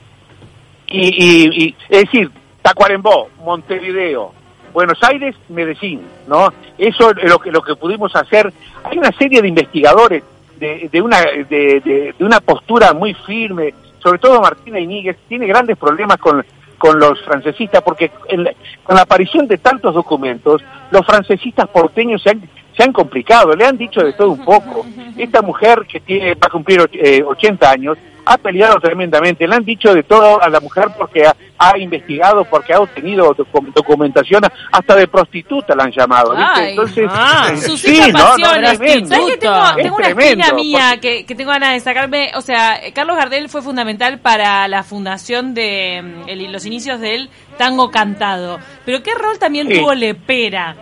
y, 0.89 1.01
y- 1.09 1.65
y- 1.67 1.77
es 1.89 2.01
decir, 2.03 2.31
Tacuarembó, 2.61 3.29
Montevideo, 3.45 4.33
Buenos 4.73 5.03
Aires, 5.03 5.37
Medellín, 5.49 6.03
¿no? 6.27 6.53
Eso 6.79 7.11
es 7.11 7.29
lo 7.31 7.39
que, 7.39 7.51
lo 7.51 7.63
que 7.63 7.75
pudimos 7.77 8.15
hacer. 8.17 8.53
Hay 8.85 8.99
una 8.99 9.13
serie 9.13 9.43
de 9.43 9.49
investigadores 9.49 10.23
de, 10.59 10.89
de 10.91 11.03
una, 11.03 11.19
de, 11.21 11.45
de- 11.85 12.15
de 12.19 12.25
una 12.25 12.41
postura 12.41 12.93
muy 12.93 13.15
firme, 13.15 13.75
sobre 13.99 14.19
todo 14.19 14.41
Martina 14.41 14.79
Iníguez, 14.81 15.17
tiene 15.29 15.47
grandes 15.47 15.77
problemas 15.77 16.19
con, 16.19 16.45
con 16.79 16.99
los 16.99 17.21
francesistas, 17.23 17.83
porque 17.83 18.11
en 18.29 18.49
con 18.83 18.97
la 18.97 19.03
aparición 19.03 19.47
de 19.47 19.59
tantos 19.59 19.95
documentos, 19.95 20.63
los 20.91 21.05
francesistas 21.07 21.69
porteños 21.69 22.23
se 22.23 22.31
han, 22.31 22.43
se 22.77 22.83
han 22.83 22.93
complicado, 22.93 23.53
le 23.55 23.65
han 23.67 23.77
dicho 23.77 24.01
de 24.01 24.13
todo 24.15 24.31
un 24.33 24.45
poco. 24.45 24.87
Esta 25.17 25.43
mujer 25.43 25.87
que 25.91 26.01
tiene, 26.01 26.35
va 26.35 26.47
a 26.47 26.51
cumplir 26.51 26.89
eh, 26.93 27.23
80 27.23 27.71
años, 27.71 27.99
ha 28.25 28.39
peleado 28.39 28.79
tremendamente, 28.79 29.49
le 29.49 29.57
han 29.57 29.65
dicho 29.65 29.93
de 29.93 30.05
todo 30.05 30.41
a 30.41 30.49
la 30.49 30.61
mujer 30.61 30.87
porque 30.97 31.27
ha, 31.27 31.35
ha 31.59 31.77
investigado, 31.77 32.45
porque 32.45 32.73
ha 32.73 32.79
obtenido 32.79 33.35
docu- 33.35 33.73
documentación, 33.75 34.43
hasta 34.71 34.95
de 34.95 35.09
prostituta 35.09 35.75
la 35.75 35.85
han 35.85 35.91
llamado. 35.91 36.31
¿viste? 36.31 36.45
Ay. 36.55 36.71
Entonces, 36.71 37.11
Ah, 37.13 37.49
eh, 37.53 37.57
Sus 37.57 37.81
sí, 37.81 37.99
no, 38.01 38.07
no, 38.19 38.25
pasiones. 38.25 38.79
tremendo. 38.79 39.09
¿Sabes 39.09 39.27
que 39.33 39.37
tengo, 39.39 39.55
Es 39.67 39.77
tengo 39.83 39.97
una 39.97 40.05
tremendo, 40.07 40.45
espina 40.45 40.55
mía 40.55 40.89
porque- 40.93 41.01
que, 41.19 41.27
que 41.27 41.35
tengo 41.35 41.51
ganas 41.51 41.73
de 41.73 41.81
sacarme? 41.81 42.31
O 42.37 42.41
sea, 42.43 42.79
Carlos 42.95 43.17
Gardel 43.17 43.49
fue 43.49 43.61
fundamental 43.61 44.21
para 44.21 44.69
la 44.69 44.85
fundación 44.85 45.53
de 45.53 46.01
mm, 46.25 46.29
el- 46.29 46.53
los 46.53 46.65
inicios 46.65 47.01
del 47.01 47.29
tango 47.59 47.91
cantado. 47.91 48.61
Pero 48.87 49.03
¿qué 49.03 49.15
rol 49.15 49.37
también 49.41 49.67
Sí. 49.67 49.81
tuvo 49.81 49.95
Lepera? 49.95 50.77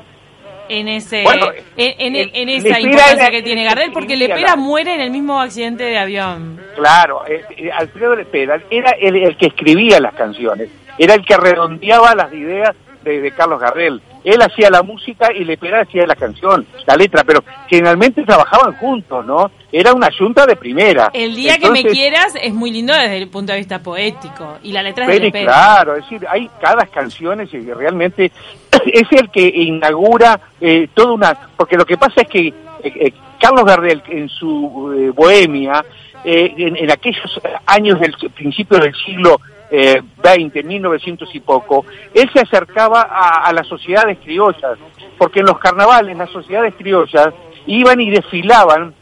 En 0.72 0.86
ese, 0.86 1.24
Bueno, 1.24 1.48
en, 1.76 2.14
en- 2.16 2.30
en 2.32 2.48
esa 2.48 2.78
importancia 2.78 3.22
era- 3.24 3.30
que 3.32 3.42
tiene 3.42 3.64
Gardel, 3.64 3.90
porque 3.92 4.16
Lepera 4.16 4.50
la- 4.50 4.56
muere 4.56 4.94
en 4.94 5.00
el 5.00 5.10
mismo 5.10 5.40
accidente 5.40 5.82
de 5.82 5.98
avión. 5.98 6.60
Claro, 6.76 7.26
eh, 7.26 7.42
eh, 7.56 7.70
Alfredo 7.76 8.14
Lepera 8.14 8.62
era 8.70 8.90
el, 8.92 9.16
el 9.16 9.36
que 9.36 9.46
escribía 9.46 9.98
las 9.98 10.14
canciones, 10.14 10.68
era 10.96 11.14
el 11.14 11.24
que 11.26 11.36
redondeaba 11.36 12.14
las 12.14 12.32
ideas 12.32 12.70
de, 13.02 13.20
de 13.20 13.30
Carlos 13.32 13.60
Gardel. 13.60 14.00
Él 14.24 14.40
hacía 14.42 14.70
la 14.70 14.82
música 14.82 15.32
y 15.32 15.44
Lepera 15.44 15.82
hacía 15.82 16.06
la 16.06 16.14
canción, 16.14 16.66
la 16.86 16.96
letra, 16.96 17.24
pero 17.24 17.42
generalmente 17.68 18.22
trabajaban 18.24 18.74
juntos, 18.76 19.24
¿no? 19.24 19.50
Era 19.72 19.92
una 19.92 20.08
yunta 20.10 20.46
de 20.46 20.56
primera. 20.56 21.10
El 21.12 21.34
día 21.34 21.58
que 21.58 21.70
me 21.70 21.84
quieras 21.84 22.34
es 22.40 22.52
muy 22.52 22.70
lindo 22.70 22.92
desde 22.92 23.18
el 23.18 23.28
punto 23.28 23.52
de 23.52 23.58
vista 23.58 23.82
poético. 23.82 24.58
Y 24.62 24.72
la 24.72 24.82
letra 24.82 25.04
es 25.06 25.12
de 25.12 25.20
Lepera. 25.20 25.52
claro, 25.52 25.96
es 25.96 26.02
decir, 26.02 26.26
hay 26.28 26.50
cada 26.60 26.86
canciones 26.86 27.52
y 27.54 27.60
realmente 27.72 28.32
es 28.86 29.06
el 29.12 29.30
que 29.30 29.46
inaugura 29.46 30.40
eh, 30.60 30.88
toda 30.92 31.12
una... 31.12 31.38
Porque 31.56 31.76
lo 31.76 31.86
que 31.86 31.96
pasa 31.96 32.22
es 32.22 32.28
que 32.28 32.48
eh, 32.48 32.54
eh, 32.82 33.12
Carlos 33.40 33.64
Gardel 33.64 34.02
en 34.08 34.28
su 34.28 34.92
eh, 34.96 35.10
bohemia, 35.10 35.84
eh, 36.24 36.52
en, 36.56 36.76
en 36.76 36.90
aquellos 36.90 37.40
años 37.66 37.98
del 37.98 38.14
principio 38.34 38.78
del 38.78 38.94
siglo 38.94 39.40
eh, 39.70 40.02
20, 40.22 40.62
1900 40.62 41.34
y 41.34 41.40
poco, 41.40 41.84
él 42.14 42.28
se 42.32 42.40
acercaba 42.40 43.02
a, 43.02 43.52
las 43.52 43.66
sociedades 43.66 44.18
criollas, 44.18 44.78
porque 45.18 45.40
en 45.40 45.46
los 45.46 45.58
carnavales 45.58 46.16
las 46.16 46.30
sociedades 46.30 46.74
criollas 46.76 47.28
iban 47.66 48.00
y 48.00 48.10
desfilaban 48.10 48.94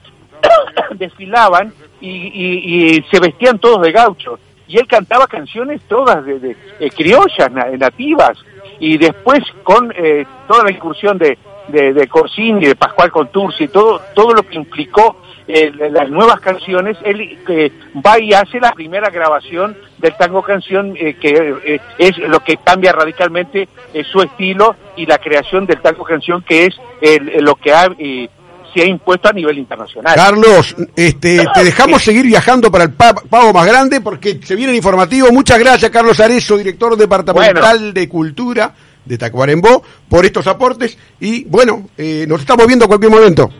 desfilaban 0.95 1.73
y, 2.01 3.05
se 3.11 3.21
vestían 3.21 3.59
todos 3.59 3.83
de 3.83 3.93
gauchos. 3.93 4.39
Y 4.67 4.79
él 4.79 4.87
cantaba 4.87 5.27
canciones 5.27 5.81
todas 5.89 6.25
de, 6.25 6.55
eh, 6.79 6.91
criollas, 6.91 7.51
na- 7.51 7.71
nativas. 7.79 8.39
Y 8.79 8.99
después 8.99 9.41
con 9.63 9.93
eh, 9.97 10.27
toda 10.47 10.65
la 10.65 10.71
incursión 10.71 11.17
de, 11.19 11.39
de, 11.69 11.93
de 11.93 12.07
Corsini, 12.09 12.65
de 12.67 12.77
Pascual 12.77 13.11
Contursi, 13.11 13.69
todo, 13.69 14.01
todo 14.14 14.33
lo 14.35 14.42
que 14.42 14.57
implicó 14.57 15.16
eh, 15.47 15.73
las 15.90 16.11
nuevas 16.11 16.40
canciones, 16.40 16.99
él 17.05 17.38
eh, 17.49 17.73
va 18.05 18.19
y 18.21 18.35
hace 18.35 18.61
la 18.61 18.73
primera 18.73 19.09
grabación 19.09 19.77
del 19.97 20.14
tango 20.16 20.42
canción, 20.42 20.95
eh, 20.99 21.14
que 21.14 21.55
eh, 21.64 21.81
es 21.99 22.19
lo 22.19 22.40
que 22.40 22.59
cambia 22.59 22.92
radicalmente 22.92 23.66
eh, 23.95 24.05
su 24.05 24.21
estilo 24.21 24.77
y 24.97 25.07
la 25.07 25.16
creación 25.19 25.64
del 25.64 25.81
tango 25.81 26.05
canción, 26.05 26.42
que 26.42 26.66
es 26.66 26.75
lo 27.40 27.55
que 27.55 27.73
ha, 27.73 27.88
eh, 27.99 28.29
se 28.75 28.83
ha 28.83 28.85
impuesto 28.85 29.31
a 29.31 29.33
nivel 29.33 29.57
internacional. 29.57 30.14
Carlos, 30.14 30.77
este, 30.95 31.42
te 31.55 31.64
dejamos 31.64 32.03
seguir 32.03 32.27
viajando 32.27 32.71
para 32.71 32.85
el 32.85 32.92
pa- 32.92 33.14
pago 33.14 33.51
más 33.55 33.66
grande 33.66 34.03
porque 34.03 34.38
se 34.45 34.55
viene 34.55 34.73
el 34.73 34.77
informativo. 34.77 35.29
Muchas 35.33 35.59
gracias, 35.59 35.90
Carlos 35.90 36.21
Arezo, 36.21 36.59
director 36.59 36.95
departamental 36.95 37.95
de 37.95 38.07
Cultura 38.07 38.75
de 39.09 39.18
Tacuarembó, 39.18 39.83
por 40.09 40.25
estos 40.25 40.47
aportes. 40.47 40.97
Y 41.18 41.44
bueno, 41.44 41.88
eh, 41.97 42.27
nos 42.29 42.40
estamos 42.40 42.66
viendo 42.66 42.85
en 42.85 42.88
cualquier 42.88 43.11
momento. 43.11 43.51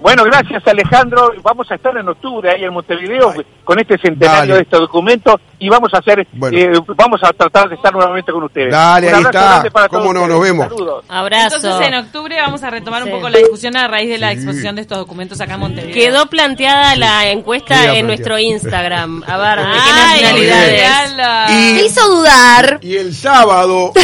Bueno, 0.00 0.24
gracias 0.24 0.62
Alejandro. 0.66 1.32
Vamos 1.42 1.70
a 1.70 1.74
estar 1.74 1.96
en 1.96 2.08
octubre 2.08 2.50
ahí 2.50 2.62
en 2.64 2.72
Montevideo 2.72 3.34
con 3.64 3.78
este 3.80 3.98
centenario 3.98 4.40
Dale. 4.40 4.54
de 4.54 4.60
este 4.62 4.76
documento 4.76 5.40
y 5.58 5.68
vamos 5.68 5.92
a 5.94 5.98
hacer, 5.98 6.26
Bueno. 6.32 6.56
eh, 6.56 6.72
vamos 6.96 7.20
a 7.24 7.32
tratar 7.32 7.68
de 7.68 7.74
estar 7.76 7.92
nuevamente 7.92 8.30
con 8.30 8.44
ustedes. 8.44 8.70
Dale, 8.70 9.08
Un 9.08 9.14
ahí 9.14 9.22
está. 9.22 9.64
para 9.72 9.88
Cómo 9.88 10.02
todos 10.02 10.14
no, 10.14 10.20
ustedes. 10.22 10.28
nos 10.28 10.40
vemos. 10.42 10.68
Saludos. 10.68 11.04
Abrazo. 11.08 11.56
Entonces 11.56 11.88
en 11.88 11.94
octubre 11.94 12.36
vamos 12.40 12.62
a 12.62 12.70
retomar 12.70 13.02
Sí. 13.02 13.08
un 13.10 13.16
poco 13.16 13.28
la 13.30 13.38
discusión 13.38 13.76
a 13.76 13.88
raíz 13.88 14.08
de 14.10 14.18
la 14.18 14.32
exposición 14.32 14.76
de 14.76 14.82
estos 14.82 14.98
documentos 14.98 15.40
acá 15.40 15.54
en 15.54 15.60
Montevideo. 15.60 15.94
Quedó 15.94 16.26
planteada 16.26 16.94
la 16.96 17.28
encuesta 17.30 17.68
Queda 17.68 17.78
en 17.78 18.06
planteada. 18.06 18.06
nuestro 18.06 18.38
Instagram. 18.38 19.24
A 19.26 19.36
ver, 19.38 19.58
¿de 19.66 19.72
qué 19.72 19.78
Ay, 19.94 20.22
nacionalidades? 20.22 21.50
Y- 21.50 21.74
Me 21.74 21.82
hizo 21.84 22.08
dudar. 22.08 22.78
Y 22.82 22.96
el 22.96 23.14
sábado. 23.14 23.92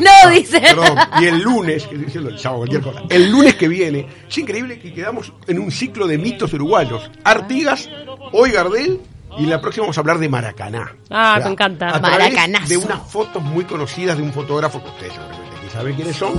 No, 0.00 0.30
dice. 0.30 0.60
Perdón, 0.60 0.96
y 1.20 1.26
el 1.26 1.40
lunes, 1.40 1.82
que 1.86 1.94
estoy 1.94 1.98
diciendo 2.06 2.30
el 2.30 2.38
sábado, 2.38 2.58
cualquier 2.60 2.82
cosa. 2.82 3.02
El 3.10 3.30
lunes 3.30 3.54
que 3.56 3.68
viene, 3.68 4.06
es 4.28 4.38
increíble 4.38 4.78
que 4.78 4.92
quedamos 4.94 5.29
en 5.46 5.58
un 5.58 5.70
ciclo 5.70 6.06
de 6.06 6.18
mitos 6.18 6.52
uruguayos. 6.52 7.10
Artigas, 7.24 7.88
hoy 8.32 8.50
Gardel, 8.50 9.00
y 9.38 9.46
la 9.46 9.60
próxima 9.60 9.84
vamos 9.84 9.96
a 9.96 10.00
hablar 10.00 10.18
de 10.18 10.28
Maracaná. 10.28 10.94
Ah, 11.10 11.34
O 11.36 11.38
sea, 11.38 11.46
me 11.46 11.52
encanta. 11.52 11.98
Maracanazo. 12.00 12.68
De 12.68 12.76
unas 12.76 13.00
fotos 13.10 13.42
muy 13.42 13.64
conocidas 13.64 14.16
de 14.16 14.22
un 14.22 14.32
fotógrafo 14.32 14.82
que 14.82 14.88
ustedes 14.90 15.12
seguramente 15.14 15.56
aquí 15.56 15.70
saben 15.72 15.94
quiénes 15.94 16.16
son, 16.16 16.34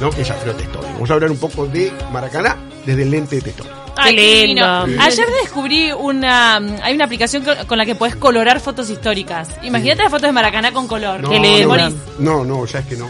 ¿no? 0.00 0.10
Que 0.10 0.22
es 0.22 0.30
Alfredo 0.30 0.56
Testoni. 0.56 0.86
Vamos 0.94 1.10
a 1.10 1.14
hablar 1.14 1.30
un 1.30 1.38
poco 1.38 1.66
de 1.66 1.92
Maracaná 2.12 2.56
desde 2.84 3.02
el 3.02 3.10
lente 3.10 3.36
de 3.36 3.42
Testoni. 3.42 3.70
Qué 4.04 4.12
lindo. 4.12 4.64
Ayer 4.64 5.26
descubrí 5.42 5.90
una 5.92 6.56
hay 6.56 6.94
una 6.94 7.06
aplicación 7.06 7.44
con, 7.66 7.78
la 7.78 7.86
que 7.86 7.94
puedes 7.94 8.16
colorar 8.16 8.60
fotos 8.60 8.90
históricas. 8.90 9.48
Imagínate 9.62 10.02
las 10.02 10.10
fotos 10.10 10.28
de 10.28 10.32
Maracaná 10.32 10.72
con 10.72 10.86
color. 10.86 11.20
No, 11.20 11.30
Qué 11.30 11.40
lindo. 11.40 11.76
No, 12.18 12.44
no, 12.44 12.66
ya 12.66 12.80
es 12.80 12.86
que 12.86 12.96
no. 12.96 13.06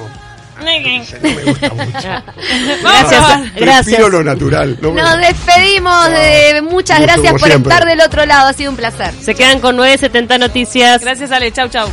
No 0.58 1.30
me 1.34 1.42
gusta 1.44 1.68
mucho. 1.70 1.92
Gracias, 2.82 3.52
gracias. 3.54 3.84
Prefiero 3.84 4.08
lo 4.08 4.24
natural. 4.24 4.78
no 4.80 4.92
me- 4.92 5.02
Nos 5.02 5.18
despedimos. 5.18 6.10
de 6.10 6.62
muchas 6.62 6.98
Gusto, 6.98 7.12
gracias 7.14 7.32
por 7.40 7.48
siempre. 7.48 7.72
estar 7.72 7.88
del 7.88 8.00
otro 8.00 8.24
lado. 8.26 8.48
Ha 8.48 8.52
sido 8.52 8.70
un 8.70 8.76
placer. 8.76 9.12
Se 9.20 9.34
quedan 9.34 9.60
con 9.60 9.76
970 9.76 10.38
noticias. 10.38 11.00
Gracias 11.02 11.30
Ale, 11.32 11.52
chau 11.52 11.68
chau. 11.68 11.88